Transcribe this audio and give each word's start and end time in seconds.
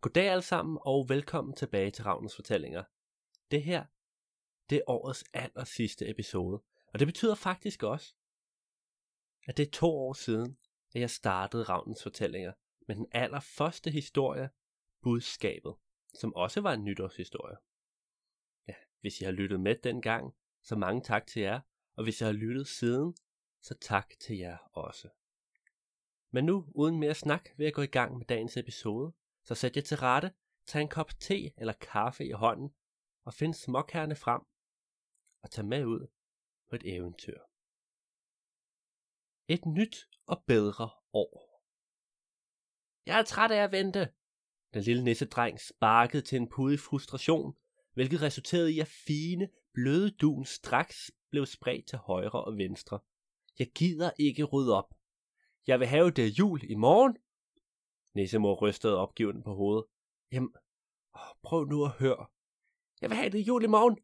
Goddag 0.00 0.30
alle 0.30 0.42
sammen, 0.42 0.78
og 0.80 1.08
velkommen 1.08 1.54
tilbage 1.54 1.90
til 1.90 2.04
Ravnens 2.04 2.36
Fortællinger. 2.36 2.84
Det 3.50 3.62
her, 3.62 3.84
det 4.70 4.76
er 4.76 4.82
årets 4.86 5.24
aller 5.32 5.64
sidste 5.64 6.10
episode, 6.10 6.62
og 6.92 6.98
det 6.98 7.08
betyder 7.08 7.34
faktisk 7.34 7.82
også, 7.82 8.14
at 9.46 9.56
det 9.56 9.66
er 9.66 9.70
to 9.70 9.86
år 9.86 10.12
siden, 10.12 10.58
at 10.94 11.00
jeg 11.00 11.10
startede 11.10 11.62
Ravnens 11.62 12.02
Fortællinger 12.02 12.52
med 12.88 12.96
den 12.96 13.06
allerførste 13.12 13.90
historie, 13.90 14.50
Budskabet, 15.02 15.74
som 16.14 16.34
også 16.34 16.60
var 16.60 16.72
en 16.72 16.84
nytårshistorie. 16.84 17.56
Ja, 18.68 18.74
hvis 19.00 19.20
I 19.20 19.24
har 19.24 19.32
lyttet 19.32 19.60
med 19.60 19.76
dengang, 19.76 20.34
så 20.62 20.76
mange 20.76 21.02
tak 21.02 21.26
til 21.26 21.42
jer, 21.42 21.60
og 21.96 22.04
hvis 22.04 22.20
jeg 22.20 22.28
har 22.28 22.32
lyttet 22.32 22.68
siden, 22.68 23.16
så 23.62 23.74
tak 23.80 24.14
til 24.20 24.38
jer 24.38 24.56
også. 24.72 25.08
Men 26.30 26.44
nu, 26.44 26.66
uden 26.74 26.98
mere 26.98 27.14
snak, 27.14 27.48
vil 27.56 27.64
jeg 27.64 27.74
gå 27.74 27.82
i 27.82 27.86
gang 27.86 28.18
med 28.18 28.26
dagens 28.26 28.56
episode, 28.56 29.12
så 29.48 29.54
sæt 29.54 29.76
jer 29.76 29.82
til 29.82 29.96
rette, 29.96 30.32
tag 30.66 30.82
en 30.82 30.88
kop 30.88 31.20
te 31.20 31.52
eller 31.56 31.72
kaffe 31.72 32.24
i 32.26 32.30
hånden, 32.30 32.70
og 33.24 33.34
find 33.34 33.54
småkærne 33.54 34.16
frem, 34.16 34.42
og 35.42 35.50
tag 35.50 35.64
med 35.64 35.84
ud 35.84 36.06
på 36.68 36.76
et 36.76 36.82
eventyr. 36.96 37.38
Et 39.48 39.66
nyt 39.66 39.96
og 40.26 40.44
bedre 40.46 40.90
år. 41.12 41.62
Jeg 43.06 43.18
er 43.18 43.22
træt 43.22 43.50
af 43.50 43.62
at 43.62 43.72
vente. 43.72 44.12
Den 44.74 44.82
lille 44.82 45.04
nissedreng 45.04 45.60
sparkede 45.60 46.22
til 46.22 46.36
en 46.36 46.48
pude 46.48 46.74
i 46.74 46.76
frustration, 46.76 47.56
hvilket 47.92 48.22
resulterede 48.22 48.72
i, 48.72 48.80
at 48.80 48.88
fine, 48.88 49.48
bløde 49.74 50.10
dun 50.10 50.44
straks 50.44 51.10
blev 51.30 51.46
spredt 51.46 51.88
til 51.88 51.98
højre 51.98 52.44
og 52.44 52.56
venstre. 52.56 53.00
Jeg 53.58 53.68
gider 53.74 54.10
ikke 54.18 54.44
rydde 54.44 54.76
op. 54.76 54.94
Jeg 55.66 55.80
vil 55.80 55.86
have 55.86 56.10
det 56.10 56.38
jul 56.38 56.70
i 56.70 56.74
morgen. 56.74 57.16
Nissemor 58.14 58.54
rystede 58.62 58.96
opgivende 58.96 59.42
på 59.42 59.54
hovedet. 59.54 59.84
Jamen, 60.32 60.54
prøv 61.42 61.64
nu 61.64 61.84
at 61.84 61.90
høre. 61.90 62.26
Jeg 63.00 63.10
vil 63.10 63.16
have 63.16 63.30
det 63.30 63.48
jul 63.48 63.64
i 63.64 63.66
morgen. 63.66 63.98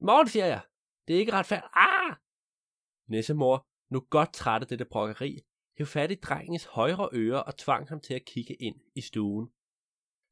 I 0.00 0.04
morgen, 0.04 0.28
siger 0.28 0.46
jeg. 0.46 0.62
Det 1.08 1.16
er 1.16 1.20
ikke 1.20 1.32
retfærdigt. 1.32 1.72
Ah! 1.74 2.16
Nissemor, 3.08 3.66
nu 3.90 4.00
godt 4.10 4.32
træt 4.32 4.62
af 4.62 4.68
dette 4.68 4.84
brokkeri, 4.84 5.40
hæv 5.78 5.86
fat 5.86 6.10
i 6.10 6.14
drengens 6.14 6.64
højre 6.64 7.08
øre 7.12 7.42
og 7.42 7.56
tvang 7.56 7.88
ham 7.88 8.00
til 8.00 8.14
at 8.14 8.24
kigge 8.24 8.54
ind 8.54 8.80
i 8.94 9.00
stuen. 9.00 9.52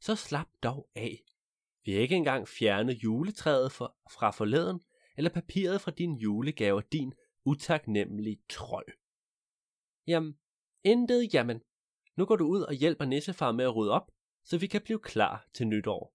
Så 0.01 0.17
slap 0.17 0.49
dog 0.63 0.91
af. 0.95 1.25
Vi 1.85 1.93
har 1.93 2.01
ikke 2.01 2.17
engang 2.17 2.49
fjernet 2.49 2.95
juletræet 3.05 3.73
for, 3.73 3.97
fra 4.11 4.31
forleden, 4.31 4.81
eller 5.17 5.31
papiret 5.31 5.81
fra 5.81 5.91
din 5.91 6.17
julegave, 6.17 6.83
din 6.93 7.15
utaknemmelige 7.45 8.43
trold. 8.49 8.93
Jamen, 10.07 10.39
intet 10.85 11.35
jamen. 11.35 11.61
Nu 12.19 12.27
går 12.27 12.37
du 12.37 12.47
ud 12.47 12.63
og 12.63 12.75
hjælper 12.75 13.05
nissefar 13.05 13.53
med 13.53 13.65
at 13.65 13.77
rydde 13.77 13.93
op, 13.93 14.11
så 14.45 14.59
vi 14.59 14.67
kan 14.67 14.83
blive 14.83 14.99
klar 14.99 15.47
til 15.55 15.67
nytår. 15.67 16.15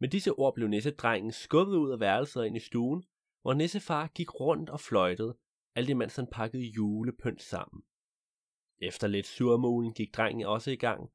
Med 0.00 0.08
disse 0.08 0.32
ord 0.32 0.54
blev 0.54 0.68
nissedrengen 0.68 1.32
skubbet 1.32 1.76
ud 1.76 1.90
af 1.92 2.00
værelset 2.00 2.40
og 2.40 2.46
ind 2.46 2.56
i 2.56 2.60
stuen, 2.60 3.04
hvor 3.42 3.54
nissefar 3.54 4.06
gik 4.06 4.40
rundt 4.40 4.70
og 4.70 4.80
fløjtede, 4.80 5.38
alt 5.74 5.88
imens 5.88 6.16
han 6.16 6.26
pakkede 6.26 6.62
julepynt 6.62 7.42
sammen. 7.42 7.82
Efter 8.78 9.06
lidt 9.06 9.26
surmulen 9.26 9.94
gik 9.94 10.14
drengen 10.16 10.46
også 10.46 10.70
i 10.70 10.76
gang, 10.76 11.10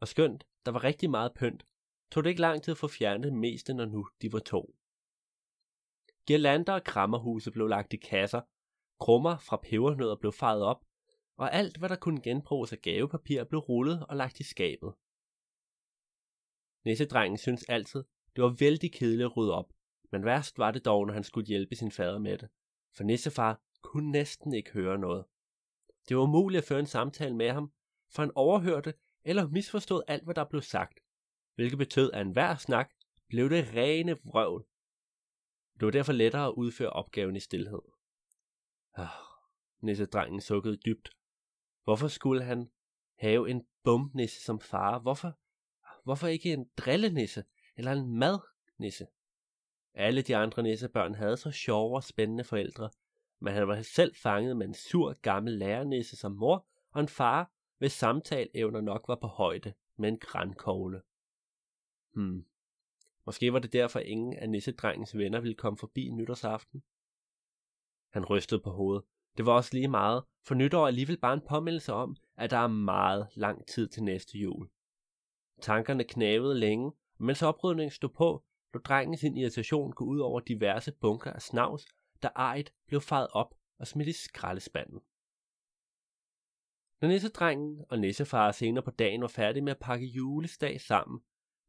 og 0.00 0.08
skønt 0.08 0.44
der 0.66 0.72
var 0.72 0.84
rigtig 0.84 1.10
meget 1.10 1.34
pynt, 1.34 1.66
tog 2.12 2.24
det 2.24 2.30
ikke 2.30 2.40
lang 2.40 2.62
tid 2.62 2.72
at 2.72 2.78
få 2.78 2.88
fjernet 2.88 3.24
det 3.24 3.32
meste, 3.32 3.74
når 3.74 3.84
nu 3.84 4.08
de 4.22 4.32
var 4.32 4.38
to. 4.38 4.76
Girlander 6.26 6.72
og 6.72 6.84
krammerhuse 6.84 7.50
blev 7.50 7.66
lagt 7.66 7.92
i 7.92 7.96
kasser, 7.96 8.40
krummer 9.00 9.38
fra 9.38 9.56
pebernødder 9.56 10.16
blev 10.16 10.32
faret 10.32 10.62
op, 10.62 10.84
og 11.36 11.54
alt 11.54 11.76
hvad 11.76 11.88
der 11.88 11.96
kunne 11.96 12.22
genbruges 12.22 12.72
af 12.72 12.82
gavepapir 12.82 13.44
blev 13.44 13.60
rullet 13.60 14.06
og 14.06 14.16
lagt 14.16 14.40
i 14.40 14.42
skabet. 14.42 14.94
Nissedrengen 16.84 17.38
syntes 17.38 17.64
altid, 17.64 18.04
det 18.36 18.44
var 18.44 18.56
vældig 18.60 18.92
kedeligt 18.92 19.26
at 19.26 19.36
rydde 19.36 19.54
op, 19.54 19.72
men 20.12 20.24
værst 20.24 20.58
var 20.58 20.70
det 20.70 20.84
dog, 20.84 21.06
når 21.06 21.14
han 21.14 21.24
skulle 21.24 21.46
hjælpe 21.46 21.76
sin 21.76 21.90
fader 21.90 22.18
med 22.18 22.38
det, 22.38 22.48
for 22.96 23.04
nissefar 23.04 23.62
kunne 23.82 24.10
næsten 24.10 24.54
ikke 24.54 24.72
høre 24.72 24.98
noget. 24.98 25.24
Det 26.08 26.16
var 26.16 26.22
umuligt 26.22 26.58
at 26.62 26.68
føre 26.68 26.80
en 26.80 26.86
samtale 26.86 27.36
med 27.36 27.50
ham, 27.50 27.72
for 28.10 28.22
han 28.22 28.32
overhørte 28.34 28.94
eller 29.24 29.48
misforstod 29.48 30.02
alt, 30.08 30.24
hvad 30.24 30.34
der 30.34 30.44
blev 30.44 30.62
sagt, 30.62 31.00
hvilket 31.54 31.78
betød, 31.78 32.12
at 32.12 32.20
enhver 32.20 32.56
snak 32.56 32.90
blev 33.28 33.50
det 33.50 33.74
rene 33.74 34.16
vrøvl. 34.24 34.66
Det 35.74 35.86
var 35.86 35.90
derfor 35.90 36.12
lettere 36.12 36.46
at 36.46 36.54
udføre 36.56 36.90
opgaven 36.90 37.36
i 37.36 37.40
stillhed. 37.40 37.82
Ah, 38.94 39.08
nissedrengen 39.82 40.40
sukkede 40.40 40.76
dybt. 40.76 41.10
Hvorfor 41.84 42.08
skulle 42.08 42.44
han 42.44 42.70
have 43.18 43.50
en 43.50 43.66
bumnisse 43.84 44.40
som 44.44 44.60
far? 44.60 44.98
Hvorfor, 44.98 45.38
hvorfor 46.04 46.26
ikke 46.26 46.52
en 46.52 46.70
drillenisse 46.76 47.44
eller 47.76 47.92
en 47.92 48.18
madnisse? 48.18 49.06
Alle 49.94 50.22
de 50.22 50.36
andre 50.36 50.62
nissebørn 50.62 51.14
havde 51.14 51.36
så 51.36 51.50
sjove 51.50 51.96
og 51.96 52.04
spændende 52.04 52.44
forældre, 52.44 52.90
men 53.40 53.54
han 53.54 53.68
var 53.68 53.82
selv 53.82 54.14
fanget 54.14 54.56
med 54.56 54.66
en 54.66 54.74
sur 54.74 55.12
gammel 55.22 55.52
lærernisse 55.52 56.16
som 56.16 56.32
mor 56.32 56.66
og 56.90 57.00
en 57.00 57.08
far, 57.08 57.52
hvis 57.78 57.92
samtaleevner 57.92 58.80
nok 58.80 59.08
var 59.08 59.18
på 59.20 59.26
højde 59.26 59.74
med 59.96 60.08
en 60.08 60.18
grænkogle. 60.18 61.02
Hmm. 62.12 62.46
Måske 63.26 63.52
var 63.52 63.58
det 63.58 63.72
derfor 63.72 63.98
ingen 63.98 64.34
af 64.34 64.50
nissedrengens 64.50 65.16
venner 65.16 65.40
ville 65.40 65.54
komme 65.54 65.78
forbi 65.78 66.08
nytårsaften. 66.08 66.82
Han 68.10 68.24
rystede 68.24 68.60
på 68.60 68.70
hovedet. 68.70 69.04
Det 69.36 69.46
var 69.46 69.52
også 69.52 69.70
lige 69.72 69.88
meget, 69.88 70.24
for 70.46 70.54
nytår 70.54 70.82
er 70.82 70.86
alligevel 70.86 71.18
bare 71.18 71.34
en 71.34 71.46
påmindelse 71.48 71.92
om, 71.92 72.16
at 72.36 72.50
der 72.50 72.56
er 72.56 72.66
meget 72.66 73.28
lang 73.34 73.66
tid 73.66 73.88
til 73.88 74.02
næste 74.02 74.38
jul. 74.38 74.68
Tankerne 75.60 76.04
knævede 76.04 76.58
længe, 76.58 76.86
og 77.18 77.24
mens 77.24 77.42
oprydningen 77.42 77.90
stod 77.90 78.08
på, 78.08 78.44
lå 78.74 78.80
drengen 78.80 79.16
sin 79.16 79.36
irritation 79.36 79.92
gå 79.92 80.04
ud 80.04 80.18
over 80.18 80.40
diverse 80.40 80.92
bunker 80.92 81.32
af 81.32 81.42
snavs, 81.42 81.86
der 82.22 82.28
ejet 82.36 82.72
blev 82.86 83.00
faret 83.00 83.28
op 83.30 83.54
og 83.78 83.86
smidt 83.86 84.08
i 84.08 84.12
skraldespanden. 84.12 85.00
Når 87.00 87.08
nissedrengen 87.08 87.84
og 87.90 87.98
nissefar 87.98 88.52
senere 88.52 88.84
på 88.84 88.90
dagen 88.90 89.20
var 89.20 89.28
færdige 89.28 89.62
med 89.62 89.72
at 89.72 89.78
pakke 89.78 90.06
julesdag 90.06 90.80
sammen, 90.80 91.20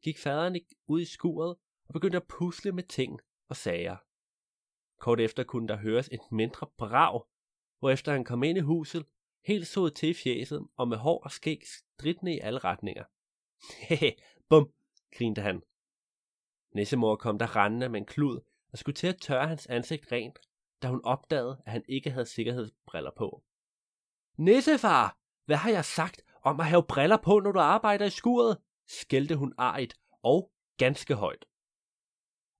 gik 0.03 0.17
faderen 0.17 0.59
ud 0.87 1.01
i 1.01 1.05
skuret 1.05 1.55
og 1.87 1.93
begyndte 1.93 2.17
at 2.17 2.27
pusle 2.27 2.71
med 2.71 2.83
ting 2.83 3.19
og 3.49 3.55
sager. 3.55 3.97
Kort 4.99 5.19
efter 5.19 5.43
kunne 5.43 5.67
der 5.67 5.77
høres 5.77 6.09
et 6.11 6.31
mindre 6.31 6.67
brag, 6.77 7.21
hvorefter 7.79 8.11
han 8.11 8.23
kom 8.23 8.43
ind 8.43 8.57
i 8.57 8.61
huset, 8.61 9.05
helt 9.45 9.67
så 9.67 9.89
til 9.89 10.09
i 10.09 10.13
fjeset 10.13 10.67
og 10.77 10.87
med 10.87 10.97
hår 10.97 11.23
og 11.23 11.31
skæg 11.31 11.61
stridende 11.65 12.35
i 12.35 12.39
alle 12.39 12.59
retninger. 12.59 13.03
Hehe, 13.87 14.15
bum, 14.49 14.71
grinte 15.17 15.41
han. 15.41 15.61
Nissemor 16.75 17.15
kom 17.15 17.39
der 17.39 17.55
rendende 17.55 17.89
med 17.89 17.99
en 17.99 18.05
klud 18.05 18.39
og 18.71 18.77
skulle 18.77 18.95
til 18.95 19.07
at 19.07 19.21
tørre 19.21 19.47
hans 19.47 19.67
ansigt 19.67 20.11
rent, 20.11 20.39
da 20.81 20.87
hun 20.87 21.01
opdagede, 21.03 21.61
at 21.65 21.71
han 21.71 21.83
ikke 21.87 22.11
havde 22.11 22.25
sikkerhedsbriller 22.25 23.11
på. 23.17 23.43
Nissefar, 24.37 25.17
hvad 25.45 25.57
har 25.57 25.69
jeg 25.69 25.85
sagt 25.85 26.21
om 26.43 26.59
at 26.59 26.65
have 26.65 26.83
briller 26.83 27.17
på, 27.17 27.39
når 27.39 27.51
du 27.51 27.59
arbejder 27.59 28.05
i 28.05 28.09
skuret? 28.09 28.57
skældte 28.87 29.35
hun 29.35 29.53
arigt 29.57 29.99
og 30.23 30.51
ganske 30.77 31.15
højt. 31.15 31.45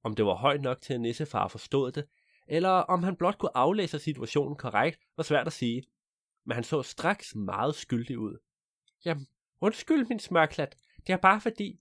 Om 0.04 0.16
det 0.16 0.26
var 0.26 0.36
højt 0.36 0.62
nok 0.62 0.82
til, 0.82 0.94
at 0.94 1.02
Nissefar 1.02 1.48
forstod 1.48 1.92
det, 1.92 2.08
eller 2.48 2.70
om 2.70 3.04
han 3.04 3.16
blot 3.16 3.38
kunne 3.38 3.58
aflæse 3.58 4.00
situationen 4.00 4.56
korrekt, 4.56 5.00
var 5.18 5.24
svært 5.24 5.48
at 5.48 5.54
sige. 5.54 5.84
Men 6.46 6.56
han 6.56 6.64
så 6.64 6.84
straks 6.84 7.36
meget 7.36 7.76
skyldig 7.76 8.20
ud. 8.20 8.38
Jamen, 9.06 9.28
undskyld 9.62 10.06
min 10.10 10.20
smørklat, 10.20 10.78
det 11.08 11.14
er 11.14 11.18
bare 11.18 11.42
fordi... 11.42 11.80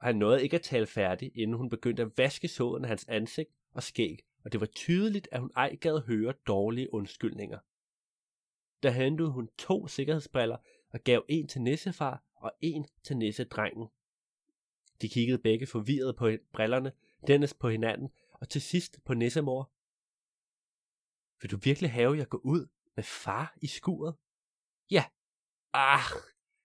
Og 0.00 0.06
han 0.06 0.16
nåede 0.16 0.42
ikke 0.42 0.56
at 0.56 0.62
tale 0.62 0.86
færdig, 0.86 1.32
inden 1.34 1.56
hun 1.56 1.70
begyndte 1.70 2.02
at 2.02 2.18
vaske 2.18 2.48
såden 2.48 2.84
af 2.84 2.88
hans 2.88 3.04
ansigt 3.08 3.50
og 3.72 3.82
skæg, 3.82 4.18
og 4.44 4.52
det 4.52 4.60
var 4.60 4.66
tydeligt, 4.66 5.28
at 5.32 5.40
hun 5.40 5.50
ej 5.56 5.76
gad 5.76 6.06
høre 6.06 6.34
dårlige 6.46 6.94
undskyldninger. 6.94 7.58
Der 8.82 8.90
hentede 8.90 9.30
hun 9.30 9.48
to 9.58 9.86
sikkerhedsbriller 9.86 10.56
og 10.90 11.00
gav 11.00 11.24
en 11.28 11.48
til 11.48 11.60
nissefar 11.60 12.22
og 12.34 12.52
en 12.60 12.86
til 13.02 13.16
nissedrengen. 13.16 13.88
De 15.02 15.08
kiggede 15.08 15.38
begge 15.38 15.66
forvirret 15.66 16.16
på 16.16 16.30
brillerne, 16.52 16.92
dernæst 17.26 17.58
på 17.58 17.68
hinanden, 17.68 18.08
og 18.32 18.48
til 18.48 18.62
sidst 18.62 18.98
på 19.04 19.14
nissemor. 19.14 19.70
Vil 21.40 21.50
du 21.50 21.56
virkelig 21.56 21.92
have, 21.92 22.12
at 22.12 22.18
jeg 22.18 22.28
går 22.28 22.40
ud 22.44 22.66
med 22.96 23.04
far 23.04 23.54
i 23.62 23.66
skuret? 23.66 24.14
Ja. 24.90 25.04
Ah, 25.72 26.00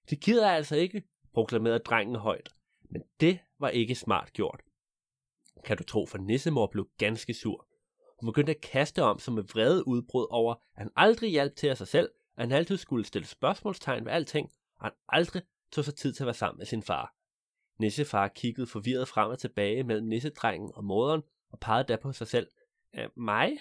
det 0.09 0.21
gider 0.21 0.47
jeg 0.47 0.55
altså 0.55 0.75
ikke, 0.75 1.03
proklamerede 1.33 1.79
drengen 1.79 2.15
højt. 2.15 2.49
Men 2.81 3.03
det 3.19 3.39
var 3.59 3.69
ikke 3.69 3.95
smart 3.95 4.33
gjort. 4.33 4.61
Kan 5.65 5.77
du 5.77 5.83
tro, 5.83 6.05
for 6.05 6.17
nissemor 6.17 6.67
blev 6.67 6.89
ganske 6.97 7.33
sur. 7.33 7.67
Hun 8.19 8.27
begyndte 8.27 8.55
at 8.55 8.61
kaste 8.61 9.03
om 9.03 9.19
som 9.19 9.33
med 9.33 9.43
vrede 9.43 9.87
udbrud 9.87 10.27
over, 10.29 10.53
at 10.53 10.61
han 10.75 10.89
aldrig 10.95 11.31
hjalp 11.31 11.55
til 11.55 11.67
af 11.67 11.77
sig 11.77 11.87
selv, 11.87 12.09
at 12.37 12.43
han 12.43 12.51
altid 12.51 12.77
skulle 12.77 13.05
stille 13.05 13.27
spørgsmålstegn 13.27 14.05
ved 14.05 14.11
alting, 14.11 14.51
og 14.75 14.85
han 14.85 14.93
aldrig 15.09 15.41
tog 15.71 15.85
sig 15.85 15.95
tid 15.95 16.13
til 16.13 16.23
at 16.23 16.25
være 16.25 16.33
sammen 16.33 16.57
med 16.57 16.65
sin 16.65 16.83
far. 16.83 17.15
Nissefar 17.79 18.27
kiggede 18.27 18.67
forvirret 18.67 19.07
frem 19.07 19.29
og 19.29 19.39
tilbage 19.39 19.83
mellem 19.83 20.07
nissedrengen 20.07 20.71
og 20.73 20.83
moderen, 20.83 21.21
og 21.51 21.59
pegede 21.59 21.83
da 21.83 21.95
på 21.95 22.11
sig 22.11 22.27
selv. 22.27 22.47
Øh, 22.95 23.09
mig? 23.17 23.57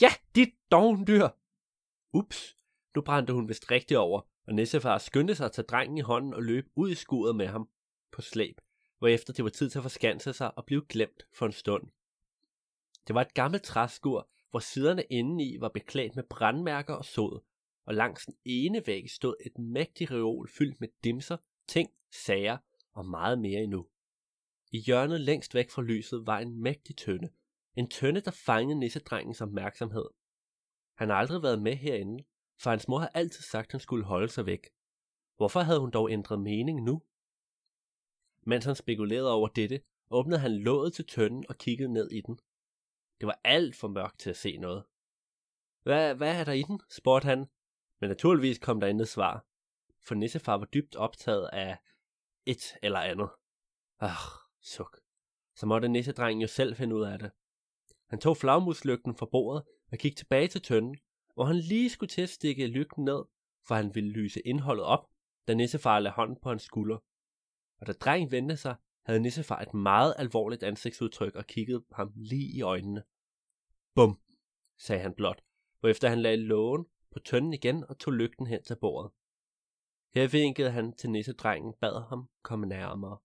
Ja, 0.00 0.08
dit 0.34 0.54
dogndyr! 0.70 1.28
Ups, 2.12 2.56
nu 2.94 3.02
brændte 3.02 3.32
hun 3.32 3.48
vist 3.48 3.70
rigtigt 3.70 3.98
over, 3.98 4.20
og 4.46 4.54
Nissefar 4.54 4.98
skyndte 4.98 5.34
sig 5.34 5.46
at 5.46 5.52
tage 5.52 5.66
drengen 5.66 5.98
i 5.98 6.00
hånden 6.00 6.34
og 6.34 6.42
løb 6.42 6.66
ud 6.76 6.90
i 6.90 6.94
skuret 6.94 7.36
med 7.36 7.46
ham. 7.46 7.68
på 8.12 8.22
slæb, 8.22 8.60
hvorefter 8.98 9.32
det 9.32 9.44
var 9.44 9.50
tid 9.50 9.70
til 9.70 9.78
at 9.78 9.82
forskanse 9.82 10.32
sig 10.32 10.58
og 10.58 10.64
blive 10.66 10.84
glemt 10.88 11.26
for 11.32 11.46
en 11.46 11.52
stund. 11.52 11.82
Det 13.06 13.14
var 13.14 13.20
et 13.20 13.34
gammelt 13.34 13.62
træskur, 13.62 14.28
hvor 14.50 14.58
siderne 14.58 15.02
indeni 15.10 15.56
var 15.60 15.68
beklædt 15.68 16.16
med 16.16 16.24
brandmærker 16.24 16.94
og 16.94 17.04
sod, 17.04 17.40
og 17.84 17.94
langs 17.94 18.26
den 18.26 18.34
ene 18.44 18.82
væg 18.86 19.10
stod 19.10 19.34
et 19.46 19.58
mægtigt 19.58 20.10
reol 20.10 20.48
fyldt 20.48 20.80
med 20.80 20.88
dimser, 21.04 21.36
ting, 21.68 21.90
sager 22.10 22.58
og 22.92 23.06
meget 23.06 23.38
mere 23.38 23.62
endnu. 23.62 23.86
I 24.72 24.78
hjørnet 24.78 25.20
længst 25.20 25.54
væk 25.54 25.70
fra 25.70 25.82
lyset 25.82 26.26
var 26.26 26.38
en 26.38 26.62
mægtig 26.62 26.96
tønde. 26.96 27.30
En 27.76 27.88
tønde, 27.90 28.20
der 28.20 28.30
fangede 28.30 28.78
nissedrengens 28.78 29.40
opmærksomhed. 29.40 30.04
Han 30.96 31.08
har 31.08 31.16
aldrig 31.16 31.42
været 31.42 31.62
med 31.62 31.76
herinde, 31.76 32.24
for 32.60 32.70
hans 32.70 32.88
mor 32.88 32.98
har 32.98 33.10
altid 33.14 33.42
sagt, 33.42 33.66
at 33.66 33.72
han 33.72 33.80
skulle 33.80 34.04
holde 34.04 34.28
sig 34.28 34.46
væk. 34.46 34.66
Hvorfor 35.36 35.60
havde 35.60 35.80
hun 35.80 35.90
dog 35.90 36.10
ændret 36.10 36.40
mening 36.40 36.82
nu? 36.82 37.02
Mens 38.46 38.64
han 38.64 38.74
spekulerede 38.74 39.32
over 39.32 39.48
dette, 39.48 39.82
åbnede 40.10 40.40
han 40.40 40.58
låget 40.58 40.92
til 40.92 41.06
tønden 41.06 41.44
og 41.48 41.58
kiggede 41.58 41.92
ned 41.92 42.10
i 42.10 42.20
den. 42.20 42.38
Det 43.20 43.26
var 43.26 43.40
alt 43.44 43.76
for 43.76 43.88
mørkt 43.88 44.18
til 44.20 44.30
at 44.30 44.36
se 44.36 44.56
noget. 44.56 44.84
Hvad, 45.82 46.14
hvad 46.14 46.40
er 46.40 46.44
der 46.44 46.52
i 46.52 46.62
den? 46.62 46.80
spurgte 46.90 47.26
han, 47.26 47.46
men 48.00 48.08
naturligvis 48.08 48.58
kom 48.58 48.80
der 48.80 48.86
intet 48.86 49.08
svar, 49.08 49.46
for 50.06 50.14
nissefar 50.14 50.56
var 50.58 50.66
dybt 50.66 50.96
optaget 50.96 51.50
af 51.52 51.78
et 52.46 52.76
eller 52.82 53.00
andet. 53.00 53.30
Ah, 54.00 54.26
suk. 54.60 55.00
Så 55.56 55.66
måtte 55.66 55.88
nissedrengen 55.88 56.42
jo 56.42 56.48
selv 56.48 56.76
finde 56.76 56.96
ud 56.96 57.02
af 57.02 57.18
det. 57.18 57.30
Han 58.06 58.20
tog 58.20 58.36
flagmuslygten 58.36 59.16
fra 59.16 59.26
bordet 59.26 59.62
og 59.92 59.98
gik 59.98 60.16
tilbage 60.16 60.48
til 60.48 60.62
tønden, 60.62 60.96
hvor 61.34 61.44
han 61.44 61.56
lige 61.56 61.90
skulle 61.90 62.10
til 62.10 62.22
at 62.22 62.28
stikke 62.28 62.66
lygten 62.66 63.04
ned, 63.04 63.24
for 63.66 63.74
han 63.74 63.94
ville 63.94 64.10
lyse 64.10 64.40
indholdet 64.40 64.84
op, 64.84 65.10
da 65.48 65.54
nissefar 65.54 65.98
lagde 65.98 66.14
hånden 66.14 66.36
på 66.42 66.48
hans 66.48 66.62
skulder. 66.62 66.98
Og 67.80 67.86
da 67.86 67.92
drengen 67.92 68.30
vendte 68.30 68.56
sig, 68.56 68.76
havde 69.04 69.20
nissefar 69.20 69.60
et 69.60 69.74
meget 69.74 70.14
alvorligt 70.18 70.62
ansigtsudtryk 70.62 71.34
og 71.34 71.46
kiggede 71.46 71.84
ham 71.92 72.12
lige 72.16 72.56
i 72.56 72.62
øjnene. 72.62 73.02
Bum, 73.94 74.20
sagde 74.78 75.02
han 75.02 75.14
blot, 75.14 75.42
hvorefter 75.80 76.08
han 76.08 76.20
lagde 76.20 76.36
lågen 76.36 76.86
på 77.12 77.18
tønden 77.18 77.54
igen 77.54 77.84
og 77.88 77.98
tog 77.98 78.12
lygten 78.12 78.46
hen 78.46 78.62
til 78.62 78.76
bordet. 78.76 79.12
Her 80.14 80.28
vinkede 80.28 80.70
han 80.70 80.92
til 80.92 81.10
nissedrengen 81.10 81.74
bad 81.80 82.08
ham 82.08 82.28
komme 82.42 82.66
nærmere. 82.66 83.18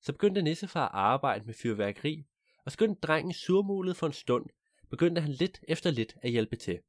Så 0.00 0.12
begyndte 0.12 0.42
nissefar 0.42 0.84
at 0.84 0.94
arbejde 0.94 1.44
med 1.44 1.54
fyrværkeri, 1.54 2.26
og 2.64 2.72
skønt 2.72 3.02
drengen 3.02 3.32
surmulede 3.32 3.94
for 3.94 4.06
en 4.06 4.12
stund, 4.12 4.46
begyndte 4.90 5.20
han 5.20 5.30
lidt 5.30 5.60
efter 5.68 5.90
lidt 5.90 6.16
at 6.22 6.30
hjælpe 6.30 6.56
til. 6.56 6.80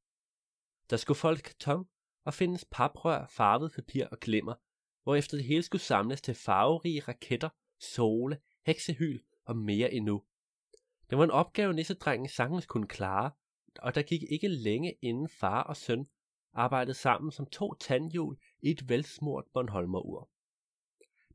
Der 0.90 0.98
skulle 0.98 1.18
folk 1.18 1.42
karton 1.42 1.88
og 2.26 2.34
findes 2.34 2.66
paprør, 2.72 3.26
farvet 3.30 3.72
papir 3.72 4.08
og 4.08 4.20
glimmer, 4.20 4.56
hvorefter 5.04 5.38
det 5.38 5.46
hele 5.46 5.64
skulle 5.64 5.82
samles 5.82 6.22
til 6.22 6.36
farverige 6.36 7.00
raketter, 7.00 7.50
sole, 7.80 8.42
heksehyl 8.66 9.20
og 9.46 9.58
mere 9.58 9.94
endnu. 9.94 10.24
Det 11.10 11.18
var 11.18 11.24
en 11.24 11.32
opgave, 11.32 11.74
nissedrengen 11.74 12.30
sagtens 12.30 12.66
kunne 12.66 12.88
klare, 12.88 13.32
og 13.80 13.96
der 13.96 14.02
gik 14.02 14.24
ikke 14.30 14.48
længe 14.48 14.94
inden 15.02 15.30
far 15.30 15.64
og 15.64 15.78
søn 15.78 16.08
arbejdede 16.54 16.94
sammen 16.94 17.32
som 17.32 17.46
to 17.46 17.74
tandhjul 17.74 18.38
i 18.62 18.72
et 18.72 18.90
velsmurt 18.90 19.46
Bornholmerur. 19.54 20.30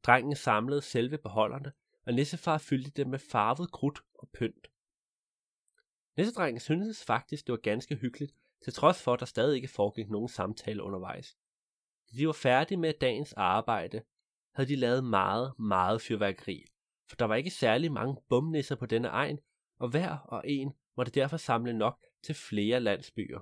Drengen 0.02 0.36
samlede 0.36 0.82
selve 0.82 1.18
beholderne, 1.18 1.72
og 2.08 2.14
nissefar 2.14 2.58
fyldte 2.58 2.90
dem 2.90 3.08
med 3.08 3.18
farvet 3.18 3.72
krudt 3.72 4.00
og 4.14 4.28
pynt. 4.28 4.66
Nissedrengen 6.16 6.60
syntes 6.60 7.04
faktisk, 7.04 7.46
det 7.46 7.52
var 7.52 7.58
ganske 7.58 7.94
hyggeligt, 7.96 8.32
til 8.64 8.72
trods 8.72 9.02
for, 9.02 9.14
at 9.14 9.20
der 9.20 9.26
stadig 9.26 9.56
ikke 9.56 9.68
foregik 9.68 10.10
nogen 10.10 10.28
samtale 10.28 10.82
undervejs. 10.82 11.36
Da 12.10 12.18
de 12.18 12.26
var 12.26 12.32
færdige 12.32 12.78
med 12.78 12.92
dagens 13.00 13.32
arbejde, 13.32 14.02
havde 14.54 14.68
de 14.68 14.76
lavet 14.76 15.04
meget, 15.04 15.58
meget 15.58 16.02
fyrværkeri, 16.02 16.64
for 17.08 17.16
der 17.16 17.24
var 17.24 17.34
ikke 17.34 17.50
særlig 17.50 17.92
mange 17.92 18.16
bumnisser 18.28 18.76
på 18.76 18.86
denne 18.86 19.08
egen, 19.08 19.38
og 19.78 19.88
hver 19.88 20.16
og 20.18 20.42
en 20.44 20.72
måtte 20.96 21.12
derfor 21.12 21.36
samle 21.36 21.72
nok 21.72 22.04
til 22.22 22.34
flere 22.34 22.80
landsbyer. 22.80 23.40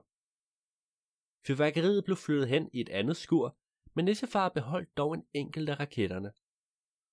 Fyrværkeriet 1.47 2.05
blev 2.05 2.17
flyttet 2.17 2.49
hen 2.49 2.71
i 2.73 2.81
et 2.81 2.89
andet 2.89 3.17
skur, 3.17 3.57
men 3.95 4.05
nissefar 4.05 4.49
beholdt 4.49 4.97
dog 4.97 5.15
en 5.15 5.25
enkelt 5.35 5.69
af 5.69 5.81
raketterne. 5.81 6.33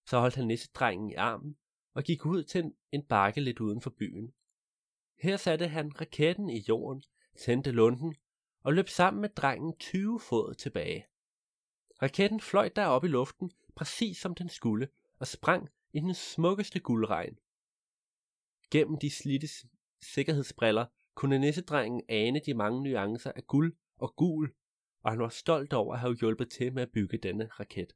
Så 0.06 0.20
holdt 0.20 0.36
han 0.36 0.48
nissedrengen 0.48 1.10
i 1.10 1.14
armen 1.14 1.58
og 1.94 2.04
gik 2.04 2.26
ud 2.26 2.44
til 2.44 2.74
en, 2.92 3.04
bakke 3.04 3.42
lidt 3.42 3.60
uden 3.60 3.82
for 3.82 3.90
byen. 3.90 4.34
Her 5.18 5.38
satte 5.38 5.68
han 5.68 6.02
raketten 6.02 6.50
i 6.50 6.66
jorden, 6.70 7.04
tændte 7.38 7.72
lunden 7.72 8.16
og 8.64 8.74
løb 8.74 8.90
sammen 8.90 9.22
med 9.22 9.30
drengen 9.30 9.78
20 9.78 10.20
fod 10.20 10.54
tilbage. 10.54 11.06
Raketten 12.02 12.40
fløj 12.40 12.70
derop 12.70 13.04
i 13.04 13.08
luften, 13.08 13.52
præcis 13.76 14.18
som 14.18 14.36
den 14.36 14.50
skulle, 14.50 14.88
og 15.20 15.28
sprang 15.28 15.70
i 15.94 16.00
den 16.00 16.14
smukkeste 16.14 16.80
guldregn. 16.80 17.38
Gennem 18.72 19.00
de 19.00 19.10
slidte 19.10 19.48
sikkerhedsbriller 20.02 20.86
kunne 21.16 21.40
nissedrengen 21.40 22.02
ane 22.10 22.42
de 22.46 22.54
mange 22.54 22.84
nuancer 22.84 23.32
af 23.36 23.48
guld 23.48 23.76
og 23.98 24.16
gul, 24.16 24.54
og 25.04 25.12
han 25.12 25.20
var 25.20 25.30
stolt 25.30 25.74
over 25.74 25.94
at 25.94 26.00
have 26.00 26.16
hjulpet 26.16 26.50
til 26.50 26.74
med 26.74 26.84
at 26.84 26.92
bygge 26.92 27.18
denne 27.18 27.48
raket. 27.48 27.94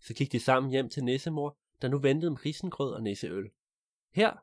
Så 0.00 0.14
gik 0.14 0.32
de 0.32 0.40
sammen 0.40 0.70
hjem 0.70 0.88
til 0.88 1.04
nissemor, 1.04 1.58
der 1.82 1.88
nu 1.88 1.98
ventede 1.98 2.30
med 2.30 2.46
risengrød 2.46 2.92
og 2.92 3.02
nisseøl. 3.02 3.50
Her, 4.12 4.36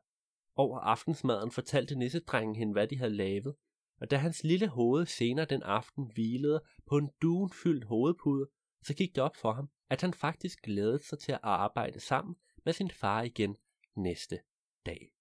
over 0.56 0.80
aftensmaden, 0.80 1.52
fortalte 1.52 1.96
nissedrengen 1.96 2.56
hende, 2.56 2.74
hvad 2.74 2.88
de 2.88 2.98
havde 2.98 3.16
lavet, 3.16 3.56
og 4.02 4.12
da 4.12 4.18
hans 4.18 4.44
lille 4.44 4.68
hoved 4.68 5.06
senere 5.06 5.46
den 5.46 5.64
aften 5.64 6.12
hvilede 6.14 6.64
på 6.86 6.98
en 6.98 7.10
dunfyldt 7.22 7.86
hovedpude, 7.86 8.50
så 8.84 8.94
gik 8.94 9.16
det 9.16 9.24
op 9.24 9.36
for 9.36 9.54
ham, 9.54 9.70
at 9.90 10.02
han 10.02 10.14
faktisk 10.14 10.62
glædede 10.62 11.04
sig 11.04 11.20
til 11.20 11.32
at 11.32 11.40
arbejde 11.44 12.00
sammen 12.00 12.36
med 12.66 12.74
sin 12.74 12.92
far 12.92 13.22
igen 13.22 13.58
næste 13.96 14.40
dag. 14.86 15.12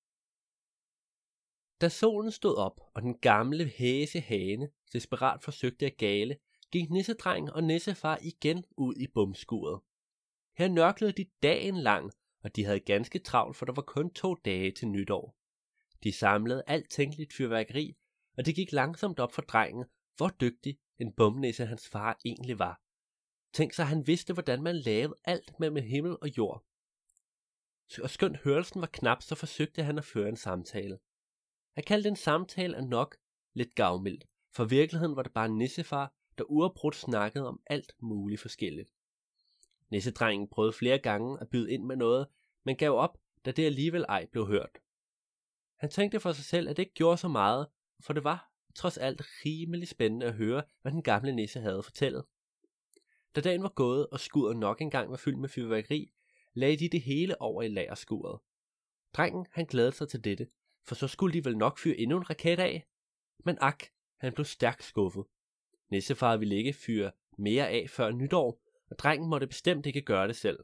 Da 1.81 1.88
solen 1.88 2.31
stod 2.31 2.56
op, 2.56 2.81
og 2.94 3.02
den 3.02 3.19
gamle 3.19 3.69
hæse 3.69 4.20
hane 4.20 4.70
desperat 4.92 5.42
forsøgte 5.42 5.86
at 5.86 5.96
gale, 5.96 6.36
gik 6.70 6.90
nissedrengen 6.90 7.50
og 7.50 7.64
nissefar 7.64 8.19
igen 8.22 8.64
ud 8.76 8.94
i 8.96 9.06
bumskuret. 9.14 9.81
Her 10.56 10.68
nørklede 10.68 11.12
de 11.12 11.30
dagen 11.42 11.76
lang, 11.76 12.12
og 12.42 12.56
de 12.56 12.64
havde 12.64 12.80
ganske 12.80 13.18
travlt, 13.18 13.56
for 13.56 13.66
der 13.66 13.72
var 13.72 13.82
kun 13.82 14.10
to 14.10 14.34
dage 14.34 14.72
til 14.72 14.88
nytår. 14.88 15.36
De 16.02 16.12
samlede 16.12 16.62
alt 16.66 16.90
tænkeligt 16.90 17.32
fyrværkeri, 17.32 17.96
og 18.36 18.46
det 18.46 18.54
gik 18.54 18.72
langsomt 18.72 19.20
op 19.20 19.32
for 19.32 19.42
drengen, 19.42 19.84
hvor 20.16 20.28
dygtig 20.28 20.78
en 20.98 21.12
bumnisse 21.12 21.66
hans 21.66 21.88
far 21.88 22.18
egentlig 22.24 22.58
var. 22.58 22.80
Tænk 23.52 23.72
sig, 23.72 23.86
han 23.86 24.06
vidste, 24.06 24.32
hvordan 24.32 24.62
man 24.62 24.76
lavede 24.76 25.14
alt 25.24 25.60
mellem 25.60 25.84
himmel 25.84 26.17
og 26.22 26.36
jord. 26.36 26.64
Og 28.02 28.10
skønt 28.10 28.36
hørelsen 28.36 28.81
var 28.81 28.90
knap, 28.93 29.22
så 29.22 29.34
forsøgte 29.34 29.82
han 29.82 29.98
at 29.98 30.05
føre 30.05 30.29
en 30.29 30.36
samtale. 30.36 30.98
Han 31.74 31.84
kaldte 31.84 32.08
en 32.08 32.17
samtale 32.17 32.76
er 32.76 32.84
nok 32.84 33.17
lidt 33.55 33.74
gavmildt, 33.74 34.24
for 34.52 34.64
virkeligheden 34.64 35.17
var 35.17 35.22
det 35.22 35.32
bare 35.32 35.46
en 35.46 35.58
nissefar, 35.58 36.14
der 36.38 36.44
uafbrudt 36.44 36.96
snakkede 36.96 37.48
om 37.48 37.62
alt 37.67 37.93
muligt 38.00 38.40
forskelligt. 38.40 38.90
Nissedrengen 39.94 40.48
prøvede 40.48 40.72
flere 40.72 40.98
gange 40.98 41.41
at 41.41 41.48
byde 41.48 41.72
ind 41.72 41.84
med 41.84 41.96
noget, 41.96 42.27
men 42.65 42.77
gav 42.77 42.91
op, 42.91 43.19
da 43.44 43.51
det 43.51 43.67
alligevel 43.67 44.05
ej 44.08 44.27
blev 44.27 44.46
hørt. 44.46 44.79
Han 45.77 45.91
tænkte 45.91 46.20
for 46.20 46.32
sig 46.32 46.44
selv, 46.44 46.69
at 46.69 46.77
det 46.77 46.82
ikke 46.82 46.94
gjorde 46.94 47.17
så 47.17 47.29
meget, 47.29 47.67
for 48.01 48.13
det 48.13 48.24
var 48.24 48.53
trods 48.74 48.98
alt 48.98 49.22
rimelig 49.44 49.89
spændende 49.89 50.27
at 50.27 50.34
høre, 50.34 50.63
hvad 50.82 50.93
den 50.93 51.03
gamle 51.03 51.32
nisse 51.32 51.60
havde 51.60 51.82
fortalt. 51.82 52.24
Da 53.34 53.41
dagen 53.41 53.63
var 53.63 53.69
gået, 53.69 54.06
og 54.06 54.20
skuret 54.20 54.56
nok 54.56 54.81
engang 54.81 55.10
var 55.10 55.17
fyldt 55.17 55.39
med 55.39 55.48
fyrværkeri, 55.48 56.13
lagde 56.55 56.77
de 56.77 56.89
det 56.89 57.03
hele 57.03 57.41
over 57.41 57.63
i 57.63 57.69
lagerskuret. 57.69 58.41
Drengen 59.13 59.46
han 59.53 59.65
glædede 59.65 59.93
sig 59.93 60.08
til 60.08 60.24
dette, 60.24 60.46
for 60.86 60.94
så 60.94 61.08
skulle 61.08 61.32
de 61.32 61.44
vel 61.44 61.56
nok 61.56 61.79
fyre 61.79 61.96
endnu 61.96 62.17
en 62.17 62.31
raket 62.31 62.58
af. 62.58 62.86
Men 63.44 63.58
ak, 63.60 63.84
han 64.20 64.32
blev 64.32 64.44
stærkt 64.44 64.84
skuffet. 64.84 65.24
Nissefar 65.91 66.36
ville 66.36 66.56
ikke 66.56 66.72
fyre 66.72 67.13
mere 67.39 67.69
af 67.69 67.91
før 67.91 68.10
nytår, 68.10 68.63
og 68.91 68.98
drengen 68.98 69.29
måtte 69.29 69.46
bestemt 69.46 69.86
ikke 69.86 70.03
gøre 70.03 70.29
det 70.29 70.36
selv. 70.36 70.58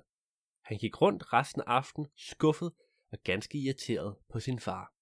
Han 0.65 0.79
gik 0.79 1.03
rundt 1.03 1.33
resten 1.33 1.63
af 1.67 1.73
aftenen, 1.73 2.09
skuffet 2.17 2.73
og 3.13 3.19
ganske 3.25 3.59
irriteret 3.59 4.17
på 4.29 4.41
sin 4.41 4.59
far. 4.59 4.95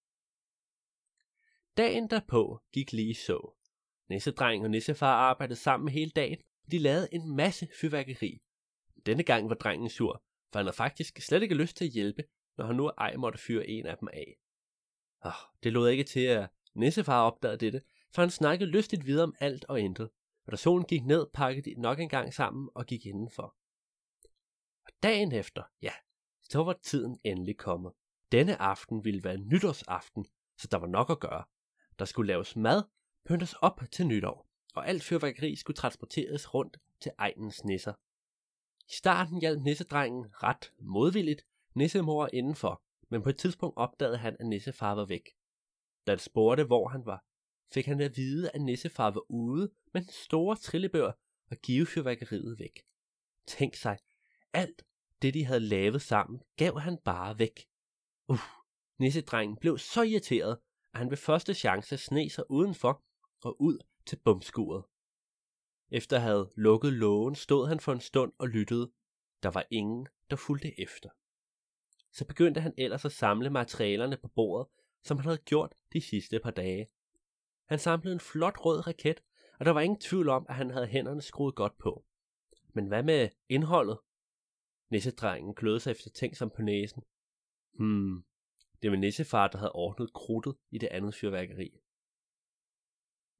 Dagen 1.76 2.10
derpå 2.10 2.62
gik 2.72 2.92
lige 2.92 3.14
så. 3.14 3.54
Nissedreng 4.08 4.64
og 4.64 4.70
nissefar 4.70 5.14
arbejdede 5.14 5.58
sammen 5.58 5.88
hele 5.88 6.10
dagen, 6.10 6.38
og 6.64 6.72
de 6.72 6.78
lavede 6.78 7.08
en 7.12 7.36
masse 7.36 7.68
fyrværkeri. 7.80 8.42
Denne 9.06 9.22
gang 9.22 9.48
var 9.48 9.54
drengen 9.54 9.90
sur, 9.90 10.22
for 10.52 10.58
han 10.58 10.66
havde 10.66 10.76
faktisk 10.76 11.20
slet 11.20 11.42
ikke 11.42 11.54
lyst 11.54 11.76
til 11.76 11.84
at 11.84 11.90
hjælpe, 11.90 12.24
når 12.56 12.66
han 12.66 12.76
nu 12.76 12.88
ej 12.88 13.16
måtte 13.16 13.38
fyre 13.38 13.68
en 13.68 13.86
af 13.86 13.98
dem 13.98 14.08
af. 14.12 14.38
Oh, 15.20 15.32
det 15.62 15.72
lod 15.72 15.88
ikke 15.88 16.04
til, 16.04 16.24
at 16.24 16.48
nissefar 16.74 17.22
opdagede 17.22 17.58
dette, 17.58 17.82
for 18.14 18.22
han 18.22 18.30
snakkede 18.30 18.70
lystigt 18.70 19.06
videre 19.06 19.22
om 19.22 19.34
alt 19.40 19.64
og 19.64 19.80
intet. 19.80 20.10
Og 20.48 20.52
da 20.52 20.56
solen 20.56 20.86
gik 20.86 21.04
ned, 21.04 21.26
pakkede 21.34 21.70
de 21.70 21.80
nok 21.80 22.00
en 22.00 22.08
gang 22.08 22.34
sammen 22.34 22.70
og 22.74 22.86
gik 22.86 23.06
indenfor. 23.06 23.56
Og 24.86 24.92
dagen 25.02 25.32
efter, 25.32 25.62
ja, 25.82 25.92
så 26.42 26.64
var 26.64 26.72
tiden 26.82 27.20
endelig 27.24 27.58
kommet. 27.58 27.92
Denne 28.32 28.56
aften 28.56 29.04
ville 29.04 29.24
være 29.24 29.36
nytårsaften, 29.36 30.26
så 30.58 30.68
der 30.70 30.78
var 30.78 30.86
nok 30.86 31.10
at 31.10 31.20
gøre. 31.20 31.44
Der 31.98 32.04
skulle 32.04 32.28
laves 32.28 32.56
mad, 32.56 32.82
pyntes 33.26 33.52
op 33.52 33.80
til 33.92 34.06
nytår, 34.06 34.48
og 34.74 34.88
alt 34.88 35.02
fyrværkeri 35.02 35.56
skulle 35.56 35.76
transporteres 35.76 36.54
rundt 36.54 36.76
til 37.00 37.12
egnens 37.18 37.64
nisser. 37.64 37.94
I 38.88 38.92
starten 38.92 39.40
hjalp 39.40 39.62
nissedrengen 39.62 40.26
ret 40.42 40.72
modvilligt 40.80 41.42
nissemor 41.74 42.28
indenfor, 42.32 42.82
men 43.08 43.22
på 43.22 43.28
et 43.28 43.38
tidspunkt 43.38 43.76
opdagede 43.76 44.18
han, 44.18 44.36
at 44.40 44.46
nissefar 44.46 44.94
var 44.94 45.04
væk. 45.04 45.28
Da 46.06 46.12
han 46.12 46.18
spurgte, 46.18 46.64
hvor 46.64 46.88
han 46.88 47.06
var, 47.06 47.24
fik 47.72 47.86
han 47.86 48.00
at 48.00 48.16
vide, 48.16 48.50
at 48.50 48.60
nissefar 48.60 49.10
var 49.10 49.30
ude 49.30 49.70
med 49.94 50.02
den 50.02 50.10
store 50.10 50.56
trillebør 50.56 51.12
og 51.50 51.56
give 51.56 51.86
fyrværkeriet 51.86 52.58
væk. 52.58 52.82
Tænk 53.46 53.74
sig, 53.74 53.98
alt 54.52 54.84
det 55.22 55.34
de 55.34 55.44
havde 55.44 55.60
lavet 55.60 56.02
sammen, 56.02 56.40
gav 56.56 56.78
han 56.80 56.98
bare 57.04 57.38
væk. 57.38 57.68
Uh, 58.28 58.38
nissedrengen 58.98 59.56
blev 59.56 59.78
så 59.78 60.02
irriteret, 60.02 60.58
at 60.92 60.98
han 60.98 61.10
ved 61.10 61.16
første 61.16 61.54
chance 61.54 61.96
sne 61.96 62.30
sig 62.30 62.50
udenfor 62.50 63.04
og 63.42 63.62
ud 63.62 63.78
til 64.06 64.16
bumskuret. 64.24 64.84
Efter 65.90 66.16
at 66.16 66.22
have 66.22 66.50
lukket 66.56 66.92
lågen, 66.92 67.34
stod 67.34 67.68
han 67.68 67.80
for 67.80 67.92
en 67.92 68.00
stund 68.00 68.32
og 68.38 68.48
lyttede. 68.48 68.92
Der 69.42 69.50
var 69.50 69.66
ingen, 69.70 70.08
der 70.30 70.36
fulgte 70.36 70.80
efter. 70.80 71.10
Så 72.12 72.24
begyndte 72.24 72.60
han 72.60 72.74
ellers 72.78 73.04
at 73.04 73.12
samle 73.12 73.50
materialerne 73.50 74.16
på 74.16 74.28
bordet, 74.28 74.68
som 75.04 75.16
han 75.16 75.24
havde 75.24 75.42
gjort 75.44 75.74
de 75.92 76.00
sidste 76.00 76.38
par 76.38 76.50
dage. 76.50 76.86
Han 77.68 77.78
samlede 77.78 78.12
en 78.12 78.20
flot 78.20 78.64
rød 78.64 78.86
raket, 78.86 79.22
og 79.58 79.64
der 79.64 79.70
var 79.70 79.80
ingen 79.80 80.00
tvivl 80.00 80.28
om, 80.28 80.46
at 80.48 80.54
han 80.54 80.70
havde 80.70 80.86
hænderne 80.86 81.22
skruet 81.22 81.54
godt 81.54 81.78
på. 81.78 82.04
Men 82.74 82.86
hvad 82.86 83.02
med 83.02 83.28
indholdet? 83.48 83.98
Nissedrengen 84.90 85.54
kløede 85.54 85.80
sig 85.80 85.90
efter 85.90 86.10
ting 86.10 86.36
som 86.36 86.50
på 86.50 86.62
næsen. 86.62 87.02
Hmm, 87.72 88.24
det 88.82 88.90
var 88.90 88.96
nissefar, 88.96 89.48
der 89.48 89.58
havde 89.58 89.72
ordnet 89.72 90.12
krudtet 90.12 90.56
i 90.70 90.78
det 90.78 90.86
andet 90.86 91.14
fyrværkeri. 91.14 91.80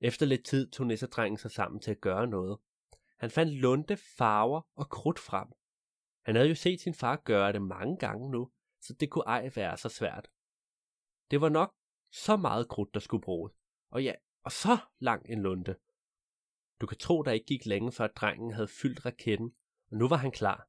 Efter 0.01 0.27
lidt 0.27 0.45
tid 0.45 0.71
tog 0.71 0.87
nissedrengen 0.87 1.39
sig 1.39 1.51
sammen 1.51 1.81
til 1.81 1.91
at 1.91 2.01
gøre 2.01 2.27
noget. 2.27 2.59
Han 3.19 3.31
fandt 3.31 3.53
lunde, 3.53 3.97
farver 3.97 4.61
og 4.75 4.89
krudt 4.91 5.19
frem. 5.19 5.49
Han 6.25 6.35
havde 6.35 6.49
jo 6.49 6.55
set 6.55 6.81
sin 6.81 6.95
far 6.95 7.17
gøre 7.17 7.53
det 7.53 7.63
mange 7.63 7.97
gange 7.97 8.31
nu, 8.31 8.51
så 8.81 8.93
det 8.93 9.11
kunne 9.11 9.25
ej 9.27 9.51
være 9.57 9.77
så 9.77 9.89
svært. 9.89 10.29
Det 11.31 11.41
var 11.41 11.49
nok 11.49 11.75
så 12.13 12.37
meget 12.37 12.69
krudt, 12.69 12.95
der 12.95 13.01
skulle 13.01 13.23
bruges. 13.23 13.58
Og 13.91 14.05
ja, 14.05 14.13
og 14.43 14.53
så 14.53 14.79
lang 14.99 15.31
en 15.31 15.43
lunde. 15.43 15.77
Du 16.81 16.87
kan 16.87 16.99
tro, 16.99 17.23
der 17.23 17.33
ikke 17.33 17.47
gik 17.47 17.67
længe 17.67 17.93
før 17.93 18.07
drengen 18.07 18.53
havde 18.53 18.69
fyldt 18.69 19.07
raketten, 19.07 19.55
og 19.91 19.97
nu 19.97 20.09
var 20.09 20.17
han 20.17 20.31
klar. 20.31 20.69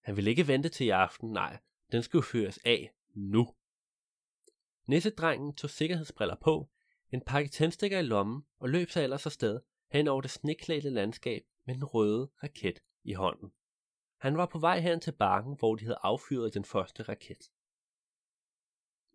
Han 0.00 0.16
ville 0.16 0.30
ikke 0.30 0.48
vente 0.48 0.68
til 0.68 0.86
i 0.86 0.90
aften, 0.90 1.30
nej, 1.32 1.58
den 1.92 2.02
skulle 2.02 2.24
føres 2.24 2.58
af 2.64 2.92
nu. 3.14 3.54
Nissedrengen 4.86 5.54
tog 5.54 5.70
sikkerhedsbriller 5.70 6.36
på, 6.40 6.70
en 7.10 7.20
pakke 7.20 7.50
tændstikker 7.50 7.98
i 7.98 8.02
lommen 8.02 8.42
og 8.58 8.68
løb 8.68 8.90
sig 8.90 9.02
ellers 9.02 9.26
afsted 9.26 9.60
hen 9.90 10.08
over 10.08 10.20
det 10.20 10.30
sneklædte 10.30 10.90
landskab 10.90 11.42
med 11.64 11.74
den 11.74 11.84
røde 11.84 12.30
raket 12.42 12.82
i 13.04 13.12
hånden. 13.12 13.52
Han 14.16 14.36
var 14.36 14.46
på 14.46 14.58
vej 14.58 14.80
hen 14.80 15.00
til 15.00 15.12
bakken, 15.12 15.56
hvor 15.58 15.74
de 15.74 15.84
havde 15.84 15.98
affyret 16.02 16.54
den 16.54 16.64
første 16.64 17.02
raket. 17.02 17.50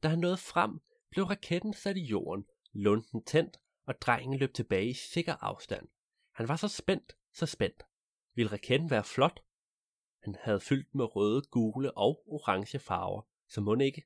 Da 0.04 0.08
han 0.08 0.20
nåede 0.20 0.38
frem, 0.38 0.80
blev 1.10 1.26
raketten 1.26 1.74
sat 1.74 1.98
i 1.98 2.04
jorden, 2.04 2.46
lunden 2.74 3.24
tændt, 3.24 3.58
og 3.86 4.02
drengen 4.02 4.40
løb 4.40 4.54
tilbage 4.54 4.90
i 4.90 4.94
sikker 4.94 5.36
afstand. 5.42 5.88
Han 6.34 6.48
var 6.48 6.56
så 6.56 6.68
spændt, 6.68 7.14
så 7.34 7.46
spændt. 7.46 7.84
Ville 8.34 8.52
raketten 8.52 8.90
være 8.90 9.04
flot? 9.04 9.44
Han 10.24 10.36
havde 10.40 10.60
fyldt 10.60 10.96
med 10.96 11.16
røde, 11.16 11.42
gule 11.42 11.98
og 11.98 12.24
orange 12.28 12.80
farver, 12.80 13.22
så 13.48 13.62
må 13.62 13.76
ikke. 13.76 14.04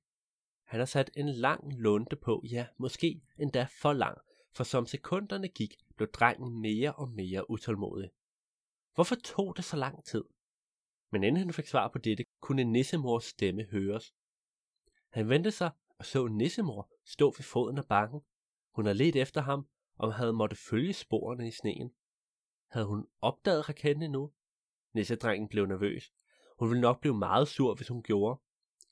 Han 0.64 0.80
har 0.80 0.86
sat 0.86 1.12
en 1.18 1.30
lang 1.30 1.74
lunde 1.74 2.16
på, 2.16 2.44
ja, 2.52 2.68
måske 2.78 3.22
endda 3.40 3.68
for 3.82 3.94
lang, 3.94 4.18
for 4.52 4.64
som 4.64 4.86
sekunderne 4.86 5.48
gik, 5.48 5.74
blev 5.96 6.12
drengen 6.12 6.62
mere 6.62 6.94
og 6.94 7.10
mere 7.10 7.50
utålmodig. 7.50 8.10
Hvorfor 8.96 9.16
tog 9.16 9.58
det 9.58 9.66
så 9.66 9.78
lang 9.78 10.06
tid? 10.06 10.24
Men 11.12 11.24
inden 11.24 11.38
han 11.44 11.54
fik 11.54 11.68
svar 11.68 11.88
på 11.88 11.98
dette, 11.98 12.26
kunne 12.42 12.64
nissemors 12.64 13.26
stemme 13.26 13.64
høres. 13.64 14.14
Han 15.10 15.30
vendte 15.30 15.52
sig 15.52 15.72
og 16.00 16.06
så 16.06 16.28
nissemor 16.28 16.92
stå 17.06 17.32
ved 17.38 17.44
foden 17.44 17.78
af 17.78 17.86
bakken. 17.86 18.22
Hun 18.76 18.86
havde 18.86 18.98
let 18.98 19.16
efter 19.16 19.42
ham, 19.42 19.68
og 19.98 20.14
havde 20.14 20.34
måtte 20.34 20.56
følge 20.56 20.94
sporene 20.94 21.48
i 21.48 21.52
sneen. 21.52 21.92
Havde 22.72 22.86
hun 22.86 23.08
opdaget 23.22 23.70
raketten 23.70 24.04
endnu? 24.04 24.32
Nissedrengen 24.94 25.50
blev 25.50 25.66
nervøs. 25.66 26.14
Hun 26.60 26.70
ville 26.70 26.82
nok 26.82 27.02
blive 27.02 27.18
meget 27.18 27.48
sur, 27.48 27.76
hvis 27.76 27.88
hun 27.88 28.04
gjorde. 28.04 28.42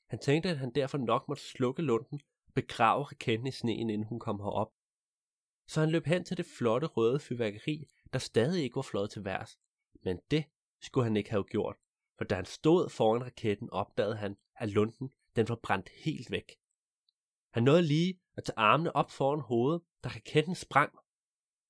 Han 0.06 0.18
tænkte, 0.18 0.48
at 0.48 0.58
han 0.58 0.70
derfor 0.74 0.98
nok 0.98 1.28
måtte 1.28 1.42
slukke 1.42 1.82
lunden 1.82 2.20
og 2.46 2.52
begrave 2.54 3.04
raketten 3.04 3.46
i 3.46 3.50
sneen, 3.50 3.90
inden 3.90 4.06
hun 4.06 4.20
kom 4.20 4.40
herop. 4.40 4.72
Så 5.66 5.80
han 5.80 5.90
løb 5.90 6.06
hen 6.06 6.24
til 6.24 6.36
det 6.36 6.46
flotte 6.46 6.86
røde 6.86 7.20
fyrværkeri, 7.20 7.84
der 8.12 8.18
stadig 8.18 8.62
ikke 8.62 8.76
var 8.76 8.82
flot 8.82 9.10
til 9.10 9.24
værs. 9.24 9.58
Men 10.02 10.20
det 10.30 10.44
skulle 10.80 11.04
han 11.04 11.16
ikke 11.16 11.30
have 11.30 11.44
gjort, 11.44 11.76
for 12.18 12.24
da 12.24 12.34
han 12.34 12.44
stod 12.44 12.88
foran 12.88 13.24
raketten, 13.24 13.70
opdagede 13.70 14.16
han, 14.16 14.36
at 14.56 14.70
lunden 14.70 15.10
den 15.36 15.48
var 15.48 15.60
brændt 15.62 15.88
helt 15.88 16.30
væk. 16.30 16.52
Han 17.52 17.62
nåede 17.62 17.82
lige 17.82 18.20
at 18.36 18.44
tage 18.44 18.58
armene 18.58 18.96
op 18.96 19.10
foran 19.10 19.40
hovedet, 19.40 19.82
da 20.04 20.08
raketten 20.08 20.54
sprang. 20.54 20.98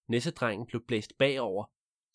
Næssedrengen 0.06 0.66
blev 0.66 0.87
blæst 0.87 1.18
bagover, 1.18 1.64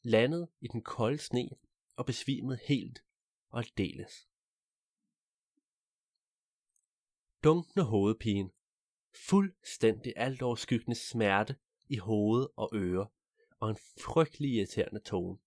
landede 0.03 0.47
i 0.61 0.67
den 0.67 0.81
kolde 0.81 1.17
sne 1.17 1.49
og 1.95 2.05
besvimede 2.05 2.59
helt 2.67 3.03
og 3.49 3.59
aldeles. 3.59 4.27
Dunkende 7.43 7.85
hovedpigen, 7.85 8.51
Fuldstændig 9.15 10.13
alt 10.15 10.41
overskyggende 10.41 10.95
smerte 10.95 11.55
i 11.87 11.97
hoved 11.97 12.47
og 12.55 12.69
ører, 12.73 13.05
og 13.59 13.69
en 13.69 13.77
frygtelig 14.01 14.51
irriterende 14.51 14.99
tone. 14.99 15.37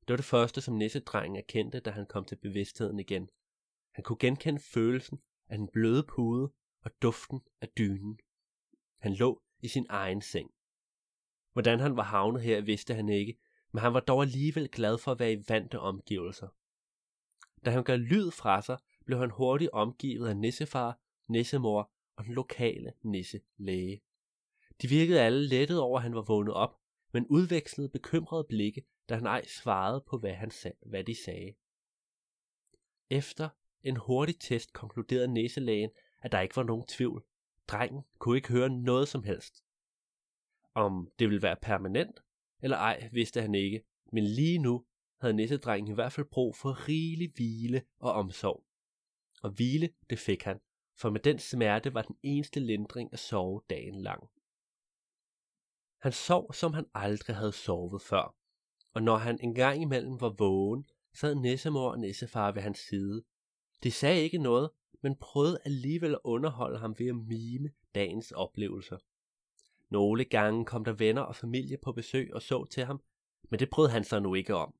Det 0.00 0.08
var 0.08 0.16
det 0.16 0.24
første, 0.24 0.60
som 0.60 0.74
nissedrengen 0.74 1.36
erkendte, 1.36 1.80
da 1.80 1.90
han 1.90 2.06
kom 2.06 2.24
til 2.24 2.36
bevidstheden 2.36 2.98
igen. 2.98 3.28
Han 3.94 4.04
kunne 4.04 4.18
genkende 4.18 4.60
følelsen 4.60 5.22
af 5.48 5.58
den 5.58 5.68
bløde 5.72 6.06
pude 6.08 6.52
og 6.82 6.90
duften 7.02 7.40
af 7.60 7.68
dynen. 7.68 8.18
Han 8.98 9.14
lå 9.14 9.42
i 9.60 9.68
sin 9.68 9.86
egen 9.88 10.22
seng. 10.22 10.50
Hvordan 11.52 11.80
han 11.80 11.96
var 11.96 12.02
havnet 12.02 12.42
her, 12.42 12.60
vidste 12.60 12.94
han 12.94 13.08
ikke, 13.08 13.38
men 13.72 13.80
han 13.80 13.94
var 13.94 14.00
dog 14.00 14.22
alligevel 14.22 14.68
glad 14.68 14.98
for 14.98 15.12
at 15.12 15.18
være 15.18 15.32
i 15.32 15.44
vante 15.48 15.80
omgivelser. 15.80 16.48
Da 17.64 17.70
han 17.70 17.84
gav 17.84 17.96
lyd 17.96 18.30
fra 18.30 18.62
sig, 18.62 18.78
blev 19.04 19.18
han 19.18 19.30
hurtigt 19.30 19.70
omgivet 19.70 20.28
af 20.28 20.36
nissefar, 20.36 21.00
nissemor 21.28 21.92
og 22.16 22.24
den 22.24 22.34
lokale 22.34 22.92
nisselæge. 23.02 24.02
De 24.82 24.88
virkede 24.88 25.20
alle 25.20 25.48
lettet 25.48 25.80
over, 25.80 25.98
at 25.98 26.02
han 26.02 26.14
var 26.14 26.22
vågnet 26.22 26.54
op, 26.54 26.80
men 27.12 27.26
udvekslede 27.26 27.88
bekymrede 27.88 28.44
blikke, 28.48 28.86
da 29.08 29.14
han 29.14 29.26
ej 29.26 29.44
svarede 29.46 30.04
på, 30.06 30.18
hvad, 30.18 30.34
han 30.34 30.50
sag, 30.50 30.74
hvad 30.86 31.04
de 31.04 31.14
sagde. 31.24 31.54
Efter 33.10 33.48
en 33.82 33.96
hurtig 33.96 34.40
test 34.40 34.72
konkluderede 34.72 35.28
næselægen, 35.28 35.90
at 36.20 36.32
der 36.32 36.40
ikke 36.40 36.56
var 36.56 36.62
nogen 36.62 36.86
tvivl. 36.86 37.24
Drengen 37.68 38.02
kunne 38.18 38.36
ikke 38.36 38.52
høre 38.52 38.68
noget 38.68 39.08
som 39.08 39.22
helst. 39.22 39.64
Om 40.74 41.10
det 41.18 41.28
ville 41.28 41.42
være 41.42 41.56
permanent, 41.62 42.20
eller 42.62 42.76
ej, 42.76 43.08
vidste 43.12 43.42
han 43.42 43.54
ikke, 43.54 43.82
men 44.12 44.24
lige 44.24 44.58
nu 44.58 44.84
havde 45.20 45.34
nissedrengen 45.34 45.90
i 45.90 45.94
hvert 45.94 46.12
fald 46.12 46.26
brug 46.26 46.56
for 46.56 46.88
rigelig 46.88 47.32
hvile 47.34 47.82
og 47.98 48.12
omsorg. 48.12 48.64
Og 49.42 49.50
hvile, 49.50 49.90
det 50.10 50.18
fik 50.18 50.42
han, 50.42 50.60
for 50.96 51.10
med 51.10 51.20
den 51.20 51.38
smerte 51.38 51.94
var 51.94 52.02
den 52.02 52.16
eneste 52.22 52.60
lindring 52.60 53.12
at 53.12 53.18
sove 53.18 53.62
dagen 53.70 54.02
lang. 54.02 54.30
Han 56.02 56.12
sov, 56.12 56.52
som 56.52 56.74
han 56.74 56.86
aldrig 56.94 57.36
havde 57.36 57.52
sovet 57.52 58.02
før, 58.02 58.36
og 58.94 59.02
når 59.02 59.16
han 59.16 59.38
engang 59.42 59.82
imellem 59.82 60.20
var 60.20 60.34
vågen, 60.38 60.86
sad 61.14 61.34
nissemor 61.34 61.90
og 61.90 61.98
nissefar 61.98 62.52
ved 62.52 62.62
hans 62.62 62.78
side. 62.78 63.24
De 63.82 63.90
sagde 63.90 64.22
ikke 64.22 64.38
noget, 64.38 64.70
men 65.02 65.16
prøvede 65.16 65.58
alligevel 65.64 66.14
at 66.14 66.20
underholde 66.24 66.78
ham 66.78 66.98
ved 66.98 67.06
at 67.06 67.16
mime 67.16 67.70
dagens 67.94 68.32
oplevelser. 68.32 68.98
Nogle 69.90 70.24
gange 70.24 70.64
kom 70.64 70.84
der 70.84 70.92
venner 70.92 71.22
og 71.22 71.36
familie 71.36 71.78
på 71.82 71.92
besøg 71.92 72.34
og 72.34 72.42
så 72.42 72.64
til 72.64 72.84
ham, 72.84 73.00
men 73.50 73.60
det 73.60 73.70
brød 73.70 73.88
han 73.88 74.04
sig 74.04 74.22
nu 74.22 74.34
ikke 74.34 74.54
om. 74.54 74.74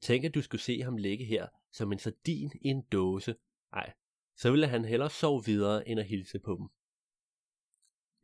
Tænk, 0.00 0.24
at 0.24 0.34
du 0.34 0.42
skulle 0.42 0.60
se 0.60 0.82
ham 0.82 0.96
ligge 0.96 1.24
her 1.24 1.46
som 1.72 1.92
en 1.92 1.98
sardin 1.98 2.52
i 2.60 2.68
en 2.68 2.82
dåse. 2.82 3.36
Ej, 3.72 3.92
så 4.36 4.50
ville 4.50 4.66
han 4.66 4.84
hellere 4.84 5.10
sove 5.10 5.44
videre 5.44 5.88
end 5.88 6.00
at 6.00 6.06
hilse 6.06 6.38
på 6.38 6.56
dem. 6.58 6.68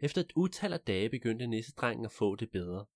Efter 0.01 0.21
et 0.21 0.33
utal 0.37 0.73
af 0.73 0.81
dage 0.81 1.11
begyndte 1.11 1.47
nissedrengen 1.47 2.05
at 2.05 2.13
få 2.13 2.37
det 2.37 2.51
bedre. 2.51 2.87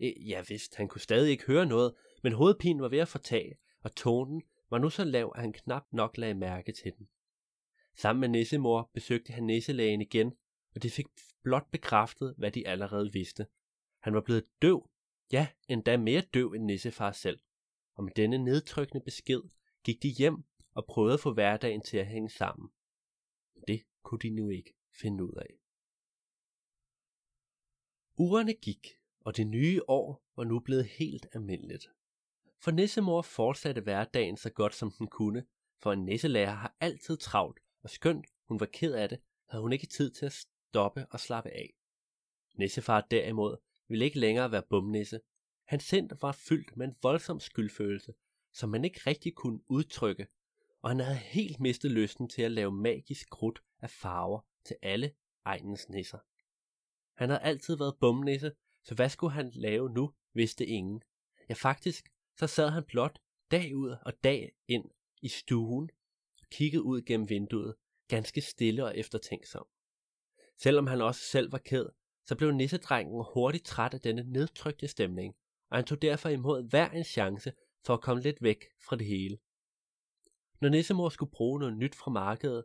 E, 0.00 0.14
ja 0.26 0.42
vist, 0.48 0.76
han 0.76 0.88
kunne 0.88 1.00
stadig 1.00 1.30
ikke 1.30 1.46
høre 1.46 1.66
noget, 1.66 1.94
men 2.22 2.32
hovedpinen 2.32 2.82
var 2.82 2.88
ved 2.88 2.98
at 2.98 3.08
fortage, 3.08 3.58
og 3.82 3.94
tonen 3.94 4.42
var 4.70 4.78
nu 4.78 4.90
så 4.90 5.04
lav, 5.04 5.32
at 5.34 5.40
han 5.40 5.52
knap 5.52 5.86
nok 5.92 6.16
lagde 6.16 6.34
mærke 6.34 6.72
til 6.72 6.92
den. 6.98 7.08
Sammen 7.96 8.20
med 8.20 8.28
nissemor 8.28 8.90
besøgte 8.94 9.32
han 9.32 9.44
nisselægen 9.44 10.00
igen, 10.00 10.32
og 10.74 10.82
de 10.82 10.90
fik 10.90 11.06
blot 11.42 11.70
bekræftet, 11.70 12.34
hvad 12.38 12.50
de 12.50 12.68
allerede 12.68 13.12
vidste. 13.12 13.46
Han 14.02 14.14
var 14.14 14.20
blevet 14.20 14.46
døv, 14.62 14.90
ja, 15.32 15.48
endda 15.68 15.96
mere 15.96 16.20
døv 16.20 16.52
end 16.52 16.64
nissefar 16.64 17.12
selv. 17.12 17.40
Og 17.94 18.04
med 18.04 18.12
denne 18.16 18.38
nedtrykkende 18.38 19.04
besked 19.04 19.42
gik 19.84 20.02
de 20.02 20.08
hjem 20.08 20.44
og 20.74 20.86
prøvede 20.86 21.14
at 21.14 21.20
få 21.20 21.32
hverdagen 21.32 21.82
til 21.82 21.96
at 21.96 22.06
hænge 22.06 22.30
sammen. 22.30 22.70
Det 23.68 23.82
kunne 24.02 24.18
de 24.18 24.30
nu 24.30 24.48
ikke 24.48 24.74
finde 25.00 25.24
ud 25.24 25.32
af. 25.32 25.60
Ugerne 28.16 28.54
gik, 28.54 28.88
og 29.20 29.36
det 29.36 29.46
nye 29.46 29.80
år 29.88 30.22
var 30.36 30.44
nu 30.44 30.60
blevet 30.60 30.84
helt 30.84 31.26
almindeligt. 31.32 31.90
For 32.58 32.70
nissemor 32.70 33.22
fortsatte 33.22 33.80
hverdagen 33.80 34.36
så 34.36 34.50
godt 34.50 34.74
som 34.74 34.90
den 34.90 35.06
kunne, 35.06 35.46
for 35.82 35.92
en 35.92 36.04
nisselærer 36.04 36.54
har 36.54 36.76
altid 36.80 37.16
travlt, 37.16 37.60
og 37.82 37.90
skønt 37.90 38.26
hun 38.48 38.60
var 38.60 38.66
ked 38.66 38.94
af 38.94 39.08
det, 39.08 39.20
havde 39.48 39.62
hun 39.62 39.72
ikke 39.72 39.86
tid 39.86 40.10
til 40.10 40.26
at 40.26 40.32
stoppe 40.32 41.06
og 41.10 41.20
slappe 41.20 41.50
af. 41.50 41.74
Nissefar 42.54 43.00
derimod 43.00 43.56
ville 43.88 44.04
ikke 44.04 44.18
længere 44.18 44.52
være 44.52 44.62
bumnisse. 44.70 45.20
Hans 45.66 45.84
sind 45.84 46.10
var 46.20 46.32
fyldt 46.32 46.76
med 46.76 46.86
en 46.86 46.96
voldsom 47.02 47.40
skyldfølelse, 47.40 48.14
som 48.52 48.70
man 48.70 48.84
ikke 48.84 49.00
rigtig 49.06 49.34
kunne 49.34 49.60
udtrykke, 49.68 50.26
og 50.82 50.90
han 50.90 51.00
havde 51.00 51.18
helt 51.18 51.60
mistet 51.60 51.90
lysten 51.90 52.28
til 52.28 52.42
at 52.42 52.52
lave 52.52 52.72
magisk 52.72 53.30
krudt 53.30 53.62
af 53.80 53.90
farver 53.90 54.40
til 54.64 54.76
alle 54.82 55.14
egnens 55.44 55.88
nisser. 55.88 56.18
Han 57.16 57.28
havde 57.30 57.42
altid 57.42 57.76
været 57.76 57.98
bumnisse, 58.00 58.52
så 58.84 58.94
hvad 58.94 59.08
skulle 59.08 59.32
han 59.32 59.50
lave 59.54 59.90
nu, 59.90 60.14
vidste 60.32 60.66
ingen. 60.66 61.02
Ja, 61.48 61.54
faktisk, 61.54 62.08
så 62.36 62.46
sad 62.46 62.70
han 62.70 62.84
blot 62.84 63.18
dag 63.50 63.76
ud 63.76 63.96
og 64.02 64.24
dag 64.24 64.52
ind 64.68 64.90
i 65.22 65.28
stuen 65.28 65.90
kiggede 66.50 66.82
ud 66.82 67.02
gennem 67.02 67.28
vinduet, 67.28 67.74
ganske 68.08 68.40
stille 68.40 68.84
og 68.84 68.98
eftertænksom. 68.98 69.66
Selvom 70.58 70.86
han 70.86 71.00
også 71.00 71.20
selv 71.20 71.52
var 71.52 71.58
ked, 71.58 71.86
så 72.26 72.36
blev 72.36 72.50
nissedrengen 72.50 73.24
hurtigt 73.34 73.66
træt 73.66 73.94
af 73.94 74.00
denne 74.00 74.22
nedtrykte 74.22 74.88
stemning, 74.88 75.34
og 75.70 75.78
han 75.78 75.84
tog 75.84 76.02
derfor 76.02 76.28
imod 76.28 76.68
hver 76.70 76.90
en 76.90 77.04
chance 77.04 77.52
for 77.86 77.94
at 77.94 78.00
komme 78.00 78.22
lidt 78.22 78.42
væk 78.42 78.64
fra 78.88 78.96
det 78.96 79.06
hele. 79.06 79.38
Når 80.60 80.68
nissemor 80.68 81.08
skulle 81.08 81.32
bruge 81.32 81.58
noget 81.60 81.76
nyt 81.76 81.94
fra 81.94 82.10
markedet, 82.10 82.64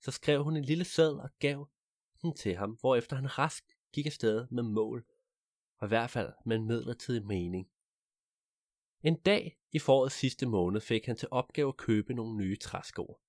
så 0.00 0.10
skrev 0.10 0.44
hun 0.44 0.56
en 0.56 0.64
lille 0.64 0.84
sæd 0.84 1.12
og 1.12 1.30
gav 1.38 1.68
den 2.22 2.34
til 2.36 2.56
ham, 2.56 2.70
hvorefter 2.80 3.16
han 3.16 3.38
rask 3.38 3.64
gik 3.92 4.06
afsted 4.06 4.46
med 4.50 4.62
mål, 4.62 5.06
og 5.78 5.86
i 5.86 5.88
hvert 5.88 6.10
fald 6.10 6.32
med 6.46 6.56
en 6.56 6.66
midlertidig 6.66 7.26
mening. 7.26 7.70
En 9.02 9.16
dag 9.16 9.58
i 9.72 9.78
forårets 9.78 10.14
sidste 10.14 10.46
måned 10.46 10.80
fik 10.80 11.06
han 11.06 11.16
til 11.16 11.28
opgave 11.30 11.68
at 11.68 11.76
købe 11.76 12.14
nogle 12.14 12.36
nye 12.36 12.56
træsko. 12.56 13.20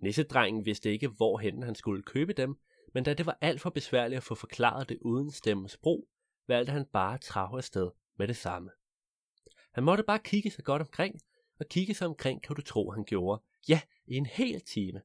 Nissedrengen 0.00 0.64
vidste 0.64 0.92
ikke, 0.92 1.08
hvorhen 1.08 1.62
han 1.62 1.74
skulle 1.74 2.02
købe 2.02 2.32
dem, 2.32 2.58
men 2.94 3.04
da 3.04 3.14
det 3.14 3.26
var 3.26 3.38
alt 3.40 3.60
for 3.60 3.70
besværligt 3.70 4.16
at 4.16 4.22
få 4.22 4.34
forklaret 4.34 4.88
det 4.88 4.98
uden 5.00 5.30
stemmens 5.30 5.76
brug, 5.76 6.08
valgte 6.46 6.72
han 6.72 6.86
bare 6.92 7.14
at 7.14 7.20
trage 7.20 7.56
afsted 7.56 7.90
med 8.16 8.28
det 8.28 8.36
samme. 8.36 8.70
Han 9.72 9.84
måtte 9.84 10.04
bare 10.04 10.18
kigge 10.18 10.50
sig 10.50 10.64
godt 10.64 10.82
omkring, 10.82 11.20
og 11.60 11.66
kigge 11.68 11.94
sig 11.94 12.06
omkring 12.06 12.42
kan 12.42 12.56
du 12.56 12.62
tro, 12.62 12.90
han 12.90 13.04
gjorde. 13.04 13.42
Ja, 13.68 13.80
i 14.06 14.14
en 14.14 14.26
hel 14.26 14.60
time. 14.60 15.02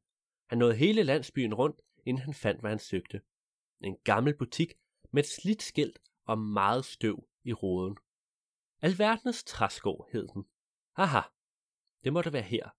Han 0.47 0.57
nåede 0.57 0.75
hele 0.75 1.03
landsbyen 1.03 1.53
rundt, 1.53 1.81
inden 2.05 2.23
han 2.23 2.33
fandt, 2.33 2.61
hvad 2.61 2.69
han 2.69 2.79
søgte. 2.79 3.21
En 3.81 3.97
gammel 4.03 4.37
butik 4.37 4.73
med 5.11 5.23
et 5.23 5.29
slidt 5.29 5.61
skilt 5.61 5.99
og 6.25 6.37
meget 6.37 6.85
støv 6.85 7.27
i 7.43 7.53
roden. 7.53 7.97
Alverdens 8.81 9.43
træsko 9.43 10.05
hed 10.11 10.27
den. 10.27 10.45
Haha, 10.95 11.21
det 12.03 12.13
måtte 12.13 12.33
være 12.33 12.41
her. 12.41 12.69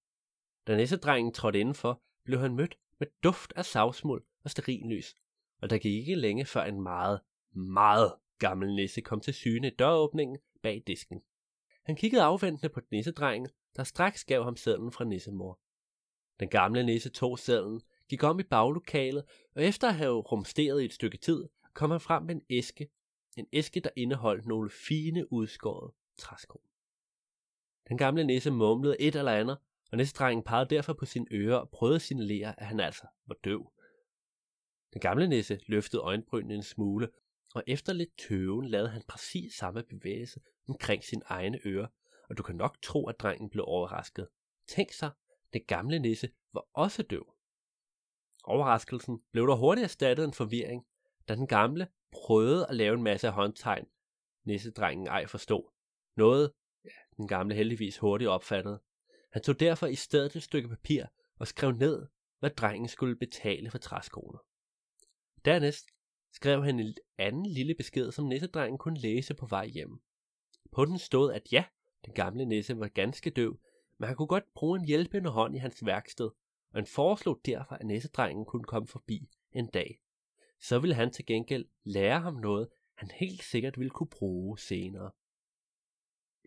Da 0.67 0.77
næsedrengen 0.77 1.33
trådte 1.33 1.61
indenfor, 1.61 2.03
blev 2.25 2.39
han 2.39 2.55
mødt 2.55 2.79
med 2.99 3.07
duft 3.23 3.53
af 3.57 3.65
savsmuld 3.65 4.25
og 4.45 4.51
sterinlys, 4.51 5.17
og 5.61 5.71
der 5.71 5.79
gik 5.79 5.93
ikke 5.93 6.15
længe 6.15 6.45
før 6.45 6.65
en 6.65 6.81
meget, 6.81 7.21
meget 7.53 8.15
gammel 8.39 8.75
nisse 8.75 9.01
kom 9.01 9.21
til 9.21 9.35
syne 9.35 9.67
i 9.67 9.75
døråbningen 9.79 10.39
bag 10.63 10.83
disken. 10.87 11.23
Han 11.83 11.97
kiggede 11.97 12.23
afventende 12.23 12.69
på 12.69 12.81
nissedrengen, 12.91 13.51
der 13.77 13.85
straks 13.85 14.25
gav 14.25 14.45
ham 14.45 14.57
sædlen 14.57 14.93
fra 14.93 15.05
nissemor. 15.05 15.61
Den 16.41 16.49
gamle 16.49 16.83
nisse 16.83 17.11
tog 17.11 17.39
sædlen, 17.39 17.81
gik 18.09 18.23
om 18.23 18.41
i 18.41 18.43
baglokalet, 18.43 19.25
og 19.55 19.65
efter 19.65 19.89
at 19.89 19.95
have 19.95 20.21
rumsteret 20.21 20.83
i 20.83 20.85
et 20.85 20.93
stykke 20.93 21.19
tid, 21.19 21.49
kom 21.75 21.91
han 21.91 22.01
frem 22.01 22.23
med 22.23 22.35
en 22.35 22.43
æske. 22.51 22.89
En 23.41 23.47
æske, 23.53 23.81
der 23.81 23.91
indeholdt 23.97 24.47
nogle 24.47 24.71
fine 24.71 25.33
udskårede 25.33 25.95
træsko. 26.19 26.63
Den 27.89 27.99
gamle 27.99 28.25
nisse 28.25 28.51
mumlede 28.51 29.01
et 29.01 29.17
eller 29.17 29.33
andet, 29.33 29.59
og 29.93 29.97
nissedrengen 29.97 30.45
pegede 30.45 30.75
derfor 30.75 30.93
på 30.93 31.05
sine 31.05 31.27
ører 31.33 31.57
og 31.57 31.71
prøvede 31.71 31.97
at 31.97 32.03
signalere, 32.03 32.61
at 32.61 32.67
han 32.67 32.81
altså 32.81 33.07
var 33.27 33.37
døv. 33.45 33.73
Den 34.93 35.01
gamle 35.01 35.29
nisse 35.29 35.61
løftede 35.67 36.03
øjenbrynene 36.03 36.55
en 36.55 36.63
smule, 36.63 37.09
og 37.55 37.65
efter 37.67 37.93
lidt 37.93 38.19
tøven 38.19 38.69
lavede 38.69 38.89
han 38.89 39.03
præcis 39.09 39.55
samme 39.55 39.83
bevægelse 39.83 40.41
omkring 40.69 41.05
sine 41.05 41.23
egne 41.27 41.61
ører, 41.67 41.87
og 42.29 42.39
du 42.39 42.43
kan 42.43 42.57
nok 42.57 42.83
tro, 42.83 43.09
at 43.09 43.21
drengen 43.21 43.51
blev 43.51 43.65
overrasket. 43.67 44.29
Tænk 44.69 44.93
sig, 44.93 45.11
den 45.53 45.63
gamle 45.69 45.99
nisse 45.99 46.31
var 46.53 46.67
også 46.73 47.03
døv. 47.03 47.35
Overraskelsen 48.45 49.23
blev 49.33 49.47
der 49.47 49.55
hurtigt 49.55 49.85
erstattet 49.85 50.25
en 50.25 50.33
forvirring, 50.33 50.87
da 51.29 51.35
den 51.35 51.47
gamle 51.47 51.89
prøvede 52.13 52.67
at 52.69 52.77
lave 52.77 52.95
en 52.95 53.03
masse 53.03 53.31
håndtegn, 53.31 53.87
nissedrengen 54.45 55.07
ej 55.07 55.27
forstod. 55.27 55.71
Noget, 56.17 56.53
den 57.17 57.29
gamle 57.29 57.55
heldigvis 57.55 57.99
hurtigt 57.99 58.31
opfattede. 58.31 58.81
Han 59.33 59.43
tog 59.43 59.61
derfor 59.61 59.87
i 59.87 59.95
stedet 59.95 60.37
et 60.37 60.43
stykke 60.43 60.69
papir 60.69 61.05
og 61.39 61.47
skrev 61.47 61.73
ned, 61.73 62.07
hvad 62.39 62.51
drengen 62.51 62.89
skulle 62.89 63.17
betale 63.17 63.71
for 63.71 63.79
træskoene. 63.79 64.39
Dernæst 65.45 65.89
skrev 66.33 66.65
han 66.65 66.81
en 66.81 66.95
anden 67.19 67.47
lille 67.47 67.75
besked, 67.75 68.13
som 68.13 68.25
nissedrengen 68.25 68.79
kunne 68.79 68.99
læse 68.99 69.35
på 69.35 69.47
vej 69.47 69.67
hjem. 69.67 70.01
På 70.73 70.85
den 70.85 70.99
stod, 70.99 71.33
at 71.33 71.53
ja, 71.53 71.65
den 72.05 72.15
gamle 72.15 72.45
nisse 72.45 72.79
var 72.79 72.89
ganske 72.89 73.31
døv, 73.31 73.61
men 73.99 74.07
han 74.07 74.17
kunne 74.17 74.29
godt 74.29 74.55
bruge 74.55 74.79
en 74.79 74.87
hjælpende 74.87 75.31
hånd 75.31 75.57
i 75.57 75.59
hans 75.59 75.87
værksted, 75.87 76.27
og 76.71 76.75
han 76.75 76.87
foreslog 76.87 77.41
derfor, 77.47 77.75
at 77.75 77.87
nissedrengen 77.87 78.45
kunne 78.45 78.65
komme 78.65 78.89
forbi 78.89 79.29
en 79.53 79.67
dag. 79.67 80.01
Så 80.61 80.79
ville 80.79 80.95
han 80.95 81.13
til 81.13 81.27
gengæld 81.27 81.69
lære 81.85 82.21
ham 82.21 82.35
noget, 82.35 82.69
han 82.97 83.11
helt 83.11 83.43
sikkert 83.43 83.79
ville 83.79 83.91
kunne 83.91 84.11
bruge 84.11 84.59
senere. 84.59 85.11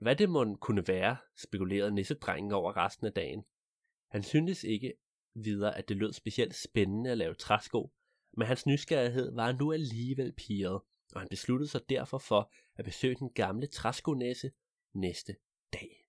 Hvad 0.01 0.15
det 0.15 0.29
måtte 0.29 0.55
kunne 0.55 0.87
være, 0.87 1.17
spekulerede 1.37 1.91
nissedrengen 1.91 2.51
over 2.51 2.77
resten 2.77 3.07
af 3.07 3.13
dagen. 3.13 3.43
Han 4.09 4.23
syntes 4.23 4.63
ikke 4.63 4.93
videre, 5.33 5.77
at 5.77 5.89
det 5.89 5.97
lød 5.97 6.13
specielt 6.13 6.55
spændende 6.55 7.11
at 7.11 7.17
lave 7.17 7.33
træsko, 7.33 7.93
men 8.37 8.47
hans 8.47 8.65
nysgerrighed 8.65 9.31
var 9.35 9.51
nu 9.51 9.73
alligevel 9.73 10.33
piret, 10.33 10.81
og 11.13 11.21
han 11.21 11.27
besluttede 11.29 11.69
sig 11.69 11.81
derfor 11.89 12.17
for 12.17 12.53
at 12.75 12.85
besøge 12.85 13.15
den 13.15 13.29
gamle 13.33 13.67
træskonæse 13.67 14.51
næste 14.93 15.35
dag. 15.73 16.07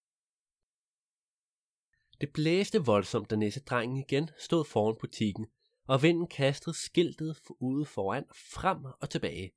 Det 2.21 2.33
blæste 2.33 2.79
voldsomt, 2.79 3.31
da 3.31 3.37
næsedrengen 3.37 3.97
igen 3.97 4.31
stod 4.39 4.65
foran 4.65 4.97
butikken, 5.01 5.47
og 5.87 6.03
vinden 6.03 6.27
kastede 6.27 6.77
skiltet 6.77 7.37
ude 7.61 7.85
foran 7.85 8.25
frem 8.35 8.85
og 8.85 9.11
tilbage. 9.11 9.53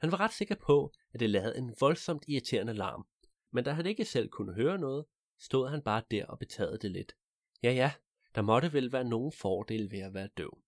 Han 0.00 0.12
var 0.12 0.20
ret 0.20 0.32
sikker 0.32 0.54
på, 0.54 0.92
at 1.12 1.20
det 1.20 1.30
lavede 1.30 1.58
en 1.58 1.74
voldsomt 1.80 2.24
irriterende 2.28 2.74
larm, 2.74 3.06
men 3.52 3.64
da 3.64 3.72
han 3.72 3.86
ikke 3.86 4.04
selv 4.04 4.28
kunne 4.28 4.54
høre 4.54 4.78
noget, 4.78 5.04
stod 5.38 5.68
han 5.68 5.82
bare 5.82 6.02
der 6.10 6.26
og 6.26 6.38
betagede 6.38 6.78
det 6.78 6.90
lidt. 6.90 7.16
Ja 7.62 7.72
ja, 7.72 7.92
der 8.34 8.42
måtte 8.42 8.72
vel 8.72 8.92
være 8.92 9.04
nogen 9.04 9.32
fordel 9.32 9.90
ved 9.90 9.98
at 9.98 10.14
være 10.14 10.28
døv. 10.36 10.58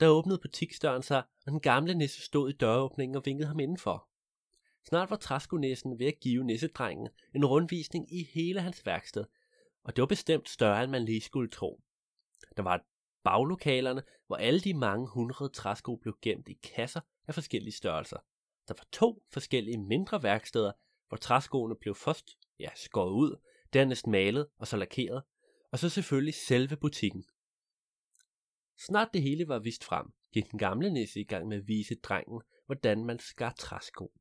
Der 0.00 0.08
åbnede 0.08 0.38
butiksdøren 0.38 1.02
sig, 1.02 1.22
og 1.46 1.52
den 1.52 1.60
gamle 1.60 1.94
nisse 1.94 2.22
stod 2.22 2.50
i 2.50 2.52
døråbningen 2.52 3.16
og 3.16 3.26
vinkede 3.26 3.48
ham 3.48 3.60
indenfor. 3.60 4.08
Snart 4.88 5.10
var 5.10 5.16
træskonæsen 5.16 5.98
ved 5.98 6.06
at 6.06 6.20
give 6.20 6.44
nissedrengen 6.44 7.08
en 7.34 7.44
rundvisning 7.44 8.14
i 8.14 8.24
hele 8.34 8.60
hans 8.60 8.86
værksted, 8.86 9.24
og 9.84 9.96
det 9.96 10.02
var 10.02 10.06
bestemt 10.06 10.48
større, 10.48 10.82
end 10.82 10.90
man 10.90 11.04
lige 11.04 11.20
skulle 11.20 11.50
tro. 11.50 11.82
Der 12.56 12.62
var 12.62 12.84
baglokalerne, 13.26 14.02
hvor 14.26 14.36
alle 14.36 14.60
de 14.60 14.74
mange 14.74 15.08
hundrede 15.08 15.50
træsko 15.50 15.96
blev 15.96 16.18
gemt 16.22 16.48
i 16.48 16.58
kasser 16.62 17.00
af 17.26 17.34
forskellige 17.34 17.72
størrelser. 17.72 18.16
Der 18.68 18.74
var 18.78 18.86
to 18.92 19.22
forskellige 19.32 19.78
mindre 19.78 20.22
værksteder, 20.22 20.72
hvor 21.08 21.16
træskoene 21.16 21.76
blev 21.80 21.94
først 21.94 22.30
ja, 22.58 22.68
skåret 22.74 23.10
ud, 23.10 23.36
dernæst 23.72 24.06
malet 24.06 24.48
og 24.58 24.66
så 24.66 24.76
lakeret, 24.76 25.22
og 25.72 25.78
så 25.78 25.88
selvfølgelig 25.88 26.34
selve 26.34 26.76
butikken. 26.76 27.24
Snart 28.86 29.08
det 29.14 29.22
hele 29.22 29.48
var 29.48 29.58
vist 29.58 29.84
frem, 29.84 30.06
gik 30.32 30.50
den 30.50 30.58
gamle 30.58 30.92
nisse 30.92 31.20
i 31.20 31.24
gang 31.24 31.48
med 31.48 31.56
at 31.56 31.68
vise 31.68 31.94
drengen, 31.94 32.42
hvordan 32.66 33.04
man 33.04 33.18
skar 33.18 33.54
træsko. 33.58 34.12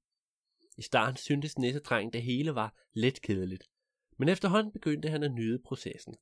I 0.78 0.82
starten 0.82 1.18
syntes 1.18 1.58
nissedrengen 1.58 2.14
det 2.14 2.24
hele 2.24 2.56
var 2.56 2.76
lidt 2.94 3.22
kedeligt, 3.22 3.64
men 4.18 4.30
efterhånden 4.30 4.72
begyndte 4.72 5.10
han 5.10 5.24
at 5.24 5.32
nyde 5.32 5.60
processen. 5.66 6.16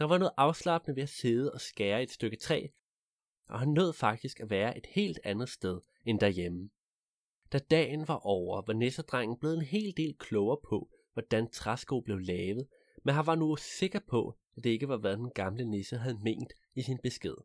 Der 0.00 0.06
var 0.06 0.18
noget 0.18 0.32
afslappende 0.36 0.96
ved 0.96 1.02
at 1.02 1.08
sidde 1.08 1.52
og 1.52 1.60
skære 1.60 2.02
et 2.02 2.10
stykke 2.10 2.36
træ, 2.36 2.66
og 3.48 3.58
han 3.58 3.68
nød 3.68 3.92
faktisk 3.92 4.40
at 4.40 4.50
være 4.50 4.78
et 4.78 4.86
helt 4.86 5.18
andet 5.24 5.48
sted 5.48 5.80
end 6.04 6.20
derhjemme. 6.20 6.70
Da 7.52 7.58
dagen 7.58 8.08
var 8.08 8.26
over, 8.26 8.62
var 8.66 8.72
nissedrengen 8.72 9.38
blevet 9.38 9.56
en 9.56 9.62
hel 9.62 9.96
del 9.96 10.14
klogere 10.18 10.58
på, 10.68 10.90
hvordan 11.12 11.50
træsko 11.50 12.00
blev 12.00 12.18
lavet, 12.18 12.68
men 13.04 13.14
han 13.14 13.26
var 13.26 13.34
nu 13.34 13.56
sikker 13.56 14.00
på, 14.08 14.38
at 14.56 14.64
det 14.64 14.70
ikke 14.70 14.88
var 14.88 14.96
hvad 14.96 15.16
den 15.16 15.30
gamle 15.30 15.64
nisse 15.64 15.96
havde 15.96 16.18
ment 16.22 16.52
i 16.74 16.82
sin 16.82 16.98
besked. 17.02 17.36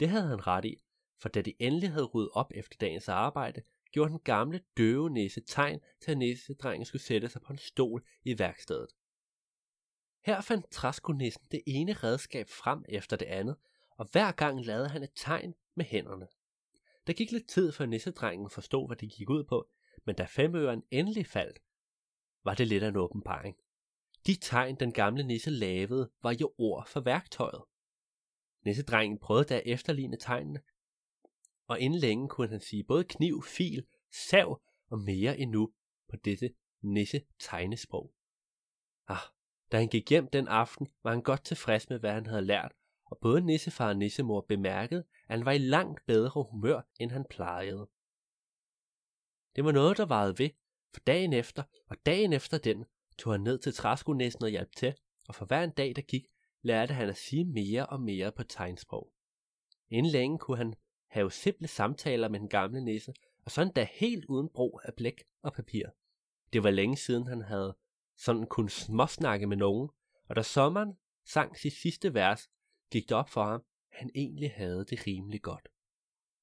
Det 0.00 0.08
havde 0.08 0.26
han 0.26 0.46
ret 0.46 0.64
i, 0.64 0.82
for 1.20 1.28
da 1.28 1.42
de 1.42 1.54
endelig 1.58 1.90
havde 1.90 2.06
ryddet 2.06 2.30
op 2.32 2.52
efter 2.54 2.76
dagens 2.80 3.08
arbejde, 3.08 3.62
gjorde 3.92 4.10
den 4.10 4.20
gamle 4.20 4.60
døve 4.76 5.10
nisse 5.10 5.40
tegn 5.40 5.80
til 6.00 6.10
at 6.10 6.18
nissedrengen 6.18 6.84
skulle 6.84 7.02
sætte 7.02 7.28
sig 7.28 7.42
på 7.42 7.52
en 7.52 7.58
stol 7.58 8.04
i 8.24 8.38
værkstedet. 8.38 8.88
Her 10.24 10.40
fandt 10.40 10.70
træskonissen 10.70 11.46
det 11.50 11.62
ene 11.66 11.92
redskab 11.92 12.48
frem 12.48 12.84
efter 12.88 13.16
det 13.16 13.26
andet, 13.26 13.56
og 13.96 14.08
hver 14.12 14.32
gang 14.32 14.64
lavede 14.64 14.88
han 14.88 15.02
et 15.02 15.12
tegn 15.16 15.54
med 15.74 15.84
hænderne. 15.84 16.28
Der 17.06 17.12
gik 17.12 17.32
lidt 17.32 17.48
tid, 17.48 17.72
før 17.72 17.86
nissedrengen 17.86 18.50
forstod, 18.50 18.88
hvad 18.88 18.96
det 18.96 19.12
gik 19.12 19.30
ud 19.30 19.44
på, 19.44 19.70
men 20.04 20.14
da 20.14 20.24
femøren 20.24 20.82
endelig 20.90 21.26
faldt, 21.26 21.58
var 22.44 22.54
det 22.54 22.66
lidt 22.66 22.82
af 22.82 22.88
en 22.88 22.96
åbenbaring. 22.96 23.56
De 24.26 24.36
tegn, 24.40 24.76
den 24.80 24.92
gamle 24.92 25.22
nisse 25.22 25.50
lavede, 25.50 26.10
var 26.22 26.36
jo 26.40 26.54
ord 26.58 26.86
for 26.86 27.00
værktøjet. 27.00 27.62
Nissedrengen 28.64 29.18
prøvede 29.18 29.44
da 29.44 29.56
at 29.56 29.62
efterligne 29.66 30.16
tegnene, 30.16 30.60
og 31.66 31.80
inden 31.80 32.00
længe 32.00 32.28
kunne 32.28 32.48
han 32.48 32.60
sige 32.60 32.84
både 32.84 33.04
kniv, 33.04 33.42
fil, 33.42 33.86
sav 34.12 34.62
og 34.90 34.98
mere 34.98 35.38
endnu 35.38 35.72
på 36.08 36.16
dette 36.16 36.54
nisse 36.82 37.22
tegnesprog. 37.38 38.14
Ah, 39.08 39.18
da 39.72 39.78
han 39.78 39.88
gik 39.88 40.10
hjem 40.10 40.28
den 40.28 40.48
aften, 40.48 40.88
var 41.02 41.10
han 41.10 41.22
godt 41.22 41.44
tilfreds 41.44 41.88
med, 41.88 41.98
hvad 41.98 42.12
han 42.12 42.26
havde 42.26 42.44
lært, 42.44 42.72
og 43.04 43.18
både 43.18 43.40
nissefar 43.40 43.88
og 43.88 43.96
nissemor 43.96 44.40
bemærkede, 44.40 45.04
at 45.28 45.36
han 45.38 45.44
var 45.44 45.52
i 45.52 45.58
langt 45.58 46.06
bedre 46.06 46.44
humør, 46.50 46.80
end 47.00 47.10
han 47.10 47.24
plejede. 47.30 47.88
Det 49.56 49.64
var 49.64 49.72
noget, 49.72 49.96
der 49.96 50.06
varede 50.06 50.38
ved, 50.38 50.50
for 50.92 51.00
dagen 51.00 51.32
efter 51.32 51.62
og 51.88 51.96
dagen 52.06 52.32
efter 52.32 52.58
den 52.58 52.84
tog 53.18 53.32
han 53.32 53.40
ned 53.40 53.58
til 53.58 53.74
træskonæsten 53.74 54.44
og 54.44 54.50
hjalp 54.50 54.76
til, 54.76 54.94
og 55.28 55.34
for 55.34 55.44
hver 55.44 55.62
en 55.64 55.70
dag, 55.70 55.96
der 55.96 56.02
gik, 56.02 56.26
lærte 56.62 56.94
han 56.94 57.08
at 57.08 57.16
sige 57.16 57.44
mere 57.44 57.86
og 57.86 58.00
mere 58.00 58.32
på 58.32 58.42
tegnsprog. 58.42 59.12
Inden 59.90 60.12
længe 60.12 60.38
kunne 60.38 60.56
han 60.56 60.74
have 61.10 61.30
simple 61.30 61.68
samtaler 61.68 62.28
med 62.28 62.40
den 62.40 62.48
gamle 62.48 62.84
nisse, 62.84 63.14
og 63.44 63.50
sådan 63.50 63.72
da 63.72 63.88
helt 63.92 64.24
uden 64.24 64.48
brug 64.48 64.80
af 64.84 64.94
blæk 64.94 65.22
og 65.42 65.52
papir. 65.52 65.86
Det 66.52 66.62
var 66.62 66.70
længe 66.70 66.96
siden, 66.96 67.26
han 67.26 67.42
havde 67.42 67.76
sådan 68.16 68.46
kun 68.46 68.68
småsnakke 68.68 69.46
med 69.46 69.56
nogen, 69.56 69.90
og 70.28 70.36
da 70.36 70.42
sommeren 70.42 70.98
sang 71.24 71.58
sit 71.58 71.72
sidste 71.72 72.14
vers, 72.14 72.50
gik 72.90 73.08
det 73.08 73.16
op 73.16 73.28
for 73.28 73.44
ham, 73.44 73.64
at 73.92 73.98
han 73.98 74.10
egentlig 74.14 74.52
havde 74.52 74.84
det 74.84 75.06
rimelig 75.06 75.42
godt. 75.42 75.68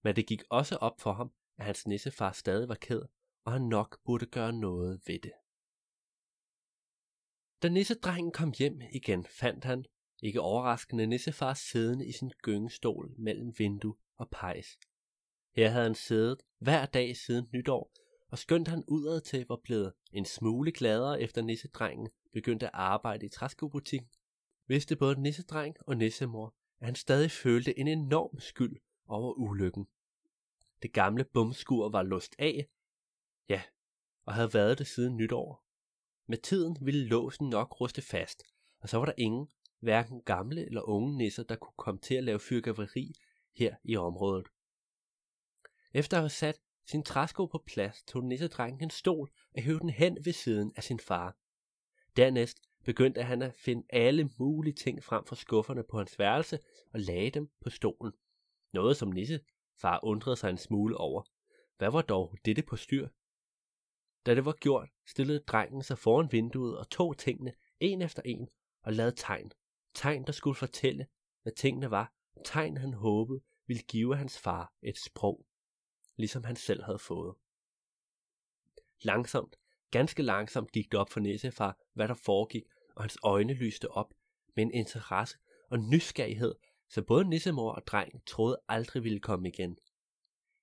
Men 0.04 0.16
det 0.16 0.28
gik 0.28 0.44
også 0.50 0.76
op 0.76 1.02
for 1.02 1.14
ham, 1.14 1.32
at 1.58 1.66
hans 1.66 1.88
nissefar 1.88 2.32
stadig 2.32 2.70
var 2.70 2.76
ked, 2.76 3.02
og 3.44 3.52
han 3.52 3.62
nok 3.62 4.00
burde 4.06 4.26
gøre 4.26 4.54
noget 4.54 5.02
ved 5.08 5.20
det. 5.20 5.32
Da 7.62 7.70
nissedrengen 7.70 8.32
kom 8.32 8.54
hjem 8.58 8.82
igen, 8.92 9.26
fandt 9.26 9.66
han, 9.66 9.86
ikke 10.24 10.42
overraskende, 10.42 11.08
nissefar 11.08 11.54
siddende 11.54 12.08
i 12.08 12.12
sin 12.12 12.32
gyngestol 12.44 13.12
mellem 13.18 13.54
vindue 13.58 13.96
og 14.16 14.30
pejs. 14.30 14.80
Her 15.56 15.70
havde 15.70 15.84
han 15.84 15.96
siddet 15.96 16.42
hver 16.58 16.86
dag 16.86 17.18
siden 17.18 17.50
nytår, 17.54 17.92
og 18.32 18.38
skønt 18.38 18.67
han 18.67 18.84
udad 18.88 19.22
til 19.22 19.46
var 19.50 19.60
blevet 19.63 19.94
en 20.13 20.26
smule 20.26 20.72
gladere 20.72 21.22
efter 21.22 21.41
nissedrengen 21.41 22.10
begyndte 22.34 22.65
at 22.65 22.72
arbejde 22.74 23.26
i 23.26 23.30
træskobutikken, 23.30 24.10
vidste 24.67 24.96
både 24.96 25.22
nissedreng 25.22 25.76
og 25.88 25.98
nissemor, 25.98 26.56
at 26.80 26.86
han 26.86 26.96
stadig 26.96 27.32
følte 27.32 27.80
en 27.80 27.88
enorm 27.88 28.39
skyld 28.39 28.78
over 29.08 29.34
ulykken. 29.34 29.88
Det 30.82 30.94
gamle 30.94 31.24
bumskur 31.24 31.89
var 31.89 32.04
låst 32.04 32.36
af, 32.39 32.67
ja, 33.50 33.62
og 34.26 34.34
havde 34.34 34.54
været 34.54 34.80
det 34.80 34.88
siden 34.88 35.17
nytår. 35.17 35.65
Med 36.28 36.38
tiden 36.38 36.78
ville 36.82 37.06
låsen 37.06 37.50
nok 37.50 37.82
ruste 37.82 38.02
fast, 38.02 38.44
og 38.80 38.89
så 38.89 38.98
var 38.98 39.06
der 39.06 39.13
ingen, 39.17 39.48
hverken 39.80 40.22
gamle 40.22 40.65
eller 40.65 40.82
unge 40.82 41.17
nisser, 41.17 41.44
der 41.44 41.56
kunne 41.56 41.74
komme 41.78 42.00
til 42.00 42.15
at 42.15 42.24
lave 42.24 42.39
fyrkaveri 42.39 43.13
her 43.56 43.76
i 43.84 43.96
området. 43.96 44.48
Efter 45.94 46.17
at 46.17 46.22
have 46.22 46.30
sat 46.30 46.60
sin 46.91 47.04
træsko 47.04 47.45
på 47.45 47.63
plads, 47.65 48.04
tog 48.04 48.23
nissedrengen 48.23 48.84
en 48.84 48.89
stol 48.89 49.32
og 49.56 49.62
hævde 49.62 49.80
den 49.80 49.89
hen 49.89 50.17
ved 50.25 50.34
siden 50.34 50.73
af 50.75 50.84
sin 50.84 50.99
far. 50.99 51.38
Dernæst 52.17 52.58
begyndte 52.84 53.23
han 53.23 53.41
at 53.41 53.54
finde 53.54 53.86
alle 53.89 54.30
mulige 54.39 54.73
ting 54.73 55.04
frem 55.04 55.25
fra 55.25 55.36
skufferne 55.36 55.84
på 55.84 55.97
hans 55.97 56.19
værelse 56.19 56.60
og 56.93 56.99
lagde 56.99 57.30
dem 57.30 57.49
på 57.62 57.69
stolen. 57.69 58.13
Noget 58.73 58.97
som 58.97 59.12
Nisse 59.12 59.39
far 59.82 59.99
undrede 60.04 60.36
sig 60.36 60.49
en 60.49 60.58
smule 60.58 60.97
over. 60.97 61.23
Hvad 61.77 61.91
var 61.91 62.01
dog 62.01 62.38
dette 62.45 62.62
på 62.62 62.75
styr? 62.75 63.08
Da 64.25 64.36
det 64.36 64.45
var 64.45 64.54
gjort, 64.54 64.89
stillede 65.08 65.39
drengen 65.39 65.84
sig 65.84 65.97
foran 65.97 66.32
vinduet 66.32 66.77
og 66.77 66.89
tog 66.89 67.17
tingene 67.17 67.54
en 67.80 68.01
efter 68.01 68.21
en 68.25 68.49
og 68.84 68.93
lavede 68.93 69.15
tegn. 69.15 69.51
Tegn, 69.93 70.25
der 70.25 70.32
skulle 70.32 70.56
fortælle, 70.56 71.08
hvad 71.41 71.54
tingene 71.54 71.91
var. 71.91 72.13
Tegn, 72.45 72.77
han 72.77 72.93
håbede 72.93 73.41
ville 73.67 73.84
give 73.84 74.15
hans 74.15 74.39
far 74.39 74.73
et 74.82 74.97
sprog, 74.97 75.45
ligesom 76.22 76.44
han 76.44 76.56
selv 76.56 76.84
havde 76.84 77.00
fået. 77.00 77.36
Langsomt, 79.02 79.56
ganske 79.92 80.24
langsomt 80.24 80.72
gik 80.72 80.92
det 80.92 81.00
op 81.00 81.10
for 81.10 81.20
Nissefar, 81.20 81.78
hvad 81.94 82.08
der 82.08 82.14
foregik, 82.14 82.64
og 82.96 83.04
hans 83.04 83.18
øjne 83.24 83.54
lyste 83.54 83.92
op 83.92 84.14
med 84.56 84.64
en 84.64 84.74
interesse 84.74 85.38
og 85.70 85.80
nysgerrighed, 85.80 86.56
så 86.90 87.02
både 87.02 87.30
nissemor 87.30 87.72
og 87.72 87.88
dreng 87.88 88.26
troede 88.26 88.62
aldrig 88.68 89.04
ville 89.04 89.20
komme 89.20 89.48
igen. 89.48 89.78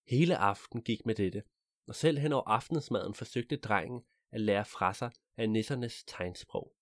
Hele 0.08 0.36
aften 0.36 0.82
gik 0.82 1.06
med 1.06 1.14
dette, 1.14 1.42
og 1.86 1.94
selv 1.94 2.18
hen 2.18 2.32
over 2.32 2.48
aftensmaden 2.48 3.14
forsøgte 3.14 3.56
drengen 3.56 4.04
at 4.30 4.40
lære 4.40 4.64
fra 4.64 4.94
sig 4.94 5.10
af 5.36 5.50
nissernes 5.50 6.04
tegnsprog. 6.04 6.74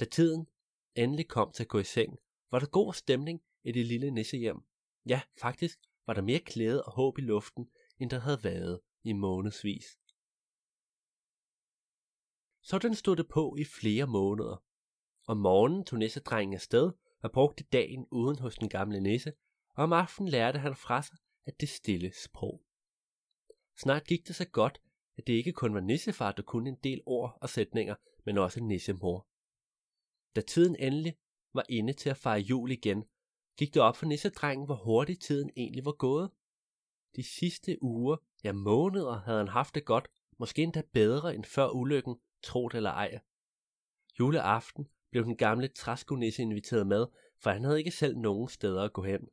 Da 0.00 0.04
tiden 0.04 0.46
endelig 0.94 1.28
kom 1.28 1.52
til 1.52 1.62
at 1.62 1.68
gå 1.68 1.78
i 1.78 1.84
seng, 1.84 2.18
var 2.50 2.58
der 2.58 2.66
god 2.66 2.94
stemning 2.94 3.42
i 3.62 3.72
det 3.72 3.86
lille 3.86 4.10
nissehjem. 4.10 4.56
Ja, 5.06 5.20
faktisk 5.40 5.78
var 6.06 6.14
der 6.14 6.22
mere 6.22 6.40
glæde 6.40 6.84
og 6.84 6.92
håb 6.92 7.18
i 7.18 7.20
luften, 7.20 7.70
end 7.98 8.10
der 8.10 8.18
havde 8.18 8.44
været 8.44 8.80
i 9.02 9.12
månedsvis. 9.12 9.84
Sådan 12.62 12.94
stod 12.94 13.16
det 13.16 13.28
på 13.28 13.56
i 13.58 13.64
flere 13.64 14.06
måneder. 14.06 14.64
Om 15.26 15.36
morgenen 15.36 15.84
tog 15.84 15.98
nissedrengen 15.98 16.54
afsted 16.54 16.92
og 17.22 17.32
brugte 17.32 17.64
dagen 17.64 18.06
uden 18.10 18.38
hos 18.38 18.56
den 18.56 18.68
gamle 18.68 19.00
nisse, 19.00 19.32
og 19.74 19.84
om 19.84 19.92
aftenen 19.92 20.28
lærte 20.28 20.58
han 20.58 20.76
fra 20.76 21.02
sig 21.02 21.16
at 21.46 21.60
det 21.60 21.68
stille 21.68 22.12
sprog. 22.24 22.62
Snart 23.82 24.06
gik 24.06 24.26
det 24.26 24.36
så 24.36 24.48
godt, 24.48 24.80
at 25.16 25.26
det 25.26 25.32
ikke 25.32 25.52
kun 25.52 25.74
var 25.74 25.80
nissefar, 25.80 26.32
der 26.32 26.42
kunne 26.42 26.68
en 26.68 26.78
del 26.84 27.00
ord 27.06 27.38
og 27.40 27.48
sætninger, 27.48 27.94
men 28.24 28.38
også 28.38 28.60
nissemor. 28.60 29.26
Da 30.36 30.40
tiden 30.40 30.76
endelig 30.76 31.16
var 31.54 31.64
inde 31.68 31.92
til 31.92 32.10
at 32.10 32.16
fejre 32.16 32.40
jul 32.40 32.70
igen, 32.70 33.04
gik 33.56 33.74
det 33.74 33.82
op 33.82 33.96
for 33.96 34.06
nissedrengen, 34.06 34.66
hvor 34.66 34.74
hurtigt 34.74 35.22
tiden 35.22 35.50
egentlig 35.56 35.84
var 35.84 35.92
gået. 35.92 36.30
De 37.16 37.22
sidste 37.22 37.82
uger, 37.82 38.16
ja 38.44 38.52
måneder, 38.52 39.20
havde 39.20 39.38
han 39.38 39.48
haft 39.48 39.74
det 39.74 39.84
godt, 39.84 40.08
måske 40.38 40.62
endda 40.62 40.82
bedre 40.92 41.34
end 41.34 41.44
før 41.44 41.68
ulykken, 41.68 42.16
tro 42.42 42.68
det 42.68 42.76
eller 42.76 42.90
ej. 42.90 43.18
Juleaften 44.20 44.88
blev 45.10 45.24
den 45.24 45.36
gamle 45.36 45.68
træskonisse 45.68 46.42
inviteret 46.42 46.86
med, 46.86 47.06
for 47.38 47.50
han 47.50 47.64
havde 47.64 47.78
ikke 47.78 47.90
selv 47.90 48.16
nogen 48.16 48.48
steder 48.48 48.82
at 48.82 48.92
gå 48.92 49.02
hen. 49.02 49.28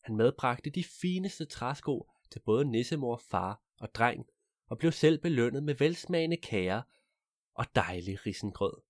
Han 0.00 0.16
medbragte 0.16 0.70
de 0.70 0.84
fineste 0.84 1.44
træsko 1.44 2.10
til 2.30 2.40
både 2.40 2.64
nissemor, 2.64 3.16
far 3.16 3.62
og 3.80 3.94
dreng, 3.94 4.26
og 4.66 4.78
blev 4.78 4.92
selv 4.92 5.18
belønnet 5.18 5.62
med 5.62 5.74
velsmagende 5.74 6.36
kager 6.36 6.82
og 7.54 7.66
dejlig 7.74 8.26
risengrød. 8.26 8.82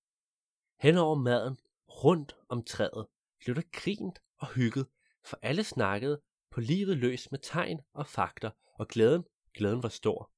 Henover 0.81 1.15
maden, 1.15 1.59
rundt 1.89 2.37
om 2.49 2.65
træet, 2.65 3.07
blev 3.39 3.57
der 3.57 3.63
grint 3.73 4.19
og 4.38 4.48
hygget, 4.48 4.87
for 5.24 5.38
alle 5.42 5.64
snakkede 5.64 6.20
på 6.51 6.61
livet 6.61 6.96
løs 6.96 7.31
med 7.31 7.38
tegn 7.38 7.81
og 7.92 8.07
fakter, 8.07 8.51
og 8.74 8.88
glæden, 8.88 9.24
glæden 9.55 9.83
var 9.83 9.88
stor. 9.88 10.33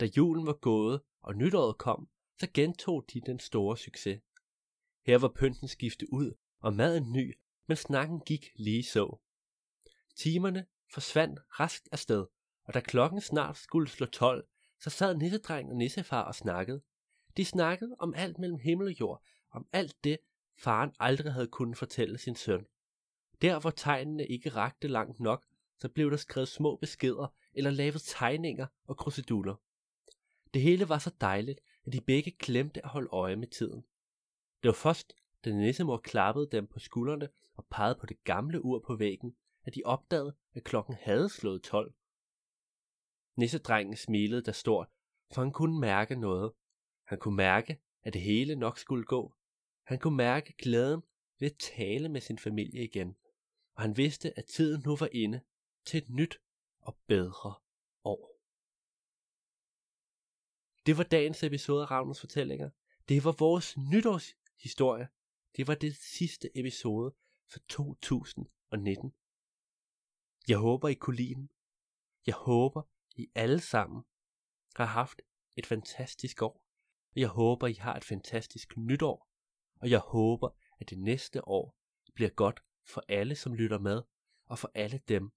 Da 0.00 0.08
julen 0.16 0.46
var 0.46 0.52
gået, 0.52 1.02
og 1.20 1.34
nytåret 1.34 1.78
kom, 1.78 2.08
så 2.38 2.48
gentog 2.54 3.04
de 3.12 3.20
den 3.20 3.38
store 3.38 3.76
succes. 3.76 4.20
Her 5.06 5.18
var 5.18 5.32
pynten 5.36 5.68
skiftet 5.68 6.08
ud, 6.12 6.32
og 6.60 6.74
maden 6.74 7.12
ny, 7.12 7.38
men 7.66 7.76
snakken 7.76 8.20
gik 8.20 8.46
lige 8.56 8.84
så. 8.84 9.18
Timerne 10.16 10.66
forsvandt 10.92 11.40
raskt 11.60 11.88
afsted, 11.92 12.26
og 12.64 12.74
da 12.74 12.80
klokken 12.80 13.20
snart 13.20 13.56
skulle 13.56 13.88
slå 13.88 14.06
12, 14.06 14.48
så 14.80 14.90
sad 14.90 15.14
nissedreng 15.16 15.70
og 15.70 15.76
nissefar 15.76 16.22
og 16.22 16.34
snakkede. 16.34 16.82
De 17.36 17.44
snakkede 17.44 17.96
om 17.98 18.14
alt 18.14 18.38
mellem 18.38 18.58
himmel 18.58 18.86
og 18.86 19.00
jord, 19.00 19.22
om 19.50 19.68
alt 19.72 20.04
det, 20.04 20.18
faren 20.58 20.92
aldrig 20.98 21.32
havde 21.32 21.48
kunnet 21.48 21.78
fortælle 21.78 22.18
sin 22.18 22.36
søn. 22.36 22.66
Der 23.42 23.60
hvor 23.60 23.70
tegnene 23.70 24.26
ikke 24.26 24.50
rakte 24.50 24.88
langt 24.88 25.20
nok, 25.20 25.46
så 25.78 25.88
blev 25.88 26.10
der 26.10 26.16
skrevet 26.16 26.48
små 26.48 26.76
beskeder 26.76 27.34
eller 27.52 27.70
lavet 27.70 28.02
tegninger 28.02 28.66
og 28.84 28.96
kruseduller. 28.96 29.54
Det 30.54 30.62
hele 30.62 30.88
var 30.88 30.98
så 30.98 31.10
dejligt, 31.20 31.60
at 31.86 31.92
de 31.92 32.00
begge 32.00 32.30
glemte 32.30 32.84
at 32.84 32.90
holde 32.90 33.08
øje 33.12 33.36
med 33.36 33.48
tiden. 33.48 33.84
Det 34.62 34.68
var 34.68 34.72
først, 34.72 35.14
da 35.44 35.50
nissemor 35.50 35.96
klappede 35.96 36.48
dem 36.52 36.66
på 36.66 36.78
skuldrene 36.78 37.28
og 37.54 37.66
pegede 37.70 37.98
på 38.00 38.06
det 38.06 38.24
gamle 38.24 38.64
ur 38.64 38.78
på 38.78 38.96
væggen, 38.96 39.36
at 39.64 39.74
de 39.74 39.82
opdagede, 39.84 40.34
at 40.54 40.64
klokken 40.64 40.94
havde 40.94 41.28
slået 41.28 41.62
12. 41.62 41.94
Nissedrengen 43.36 43.96
smilede 43.96 44.42
da 44.42 44.52
stort, 44.52 44.88
for 45.32 45.42
han 45.42 45.52
kunne 45.52 45.80
mærke 45.80 46.16
noget. 46.16 46.52
Han 47.04 47.18
kunne 47.18 47.36
mærke, 47.36 47.80
at 48.02 48.12
det 48.12 48.22
hele 48.22 48.56
nok 48.56 48.78
skulle 48.78 49.04
gå. 49.04 49.34
Han 49.82 49.98
kunne 49.98 50.16
mærke 50.16 50.54
glæden 50.58 51.02
ved 51.38 51.50
at 51.50 51.56
tale 51.56 52.08
med 52.08 52.20
sin 52.20 52.38
familie 52.38 52.84
igen, 52.84 53.16
og 53.80 53.84
han 53.84 53.96
vidste, 53.96 54.38
at 54.38 54.44
tiden 54.44 54.82
nu 54.86 54.96
var 54.96 55.08
inde 55.12 55.40
til 55.84 55.98
et 55.98 56.10
nyt 56.10 56.40
og 56.80 56.98
bedre 57.06 57.54
år. 58.04 58.40
Det 60.86 60.98
var 60.98 61.04
dagens 61.04 61.42
episode 61.42 61.82
af 61.82 61.90
Ravnens 61.90 62.20
Fortællinger. 62.20 62.70
Det 63.08 63.24
var 63.24 63.34
vores 63.38 63.76
nytårshistorie. 63.76 65.08
Det 65.56 65.68
var 65.68 65.74
det 65.74 65.96
sidste 65.96 66.58
episode 66.58 67.14
for 67.52 67.58
2019. 67.68 69.14
Jeg 70.48 70.58
håber, 70.58 70.88
I 70.88 70.94
kunne 70.94 71.16
lide 71.16 71.34
den. 71.34 71.50
Jeg 72.26 72.34
håber, 72.34 72.82
I 73.16 73.30
alle 73.34 73.60
sammen 73.60 74.02
har 74.76 74.86
haft 74.86 75.22
et 75.56 75.66
fantastisk 75.66 76.42
år. 76.42 76.64
jeg 77.16 77.28
håber, 77.28 77.66
I 77.66 77.72
har 77.72 77.96
et 77.96 78.04
fantastisk 78.04 78.76
nytår, 78.76 79.30
og 79.74 79.90
jeg 79.90 80.00
håber, 80.00 80.48
at 80.80 80.90
det 80.90 80.98
næste 80.98 81.48
år 81.48 81.76
bliver 82.14 82.30
godt 82.30 82.62
for 82.90 83.04
alle, 83.08 83.34
som 83.34 83.54
lytter 83.54 83.78
med, 83.78 84.02
og 84.46 84.58
for 84.58 84.70
alle 84.74 84.98
dem, 85.08 85.30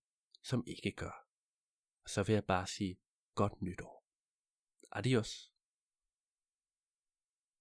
som 0.44 0.64
ikke 0.68 0.92
gør. 0.92 1.28
Og 2.04 2.10
så 2.10 2.24
vil 2.24 2.34
jeg 2.34 2.46
bare 2.46 2.68
sige 2.68 2.98
godt 3.36 3.62
nytår. 3.62 4.06
Adios. 4.92 5.53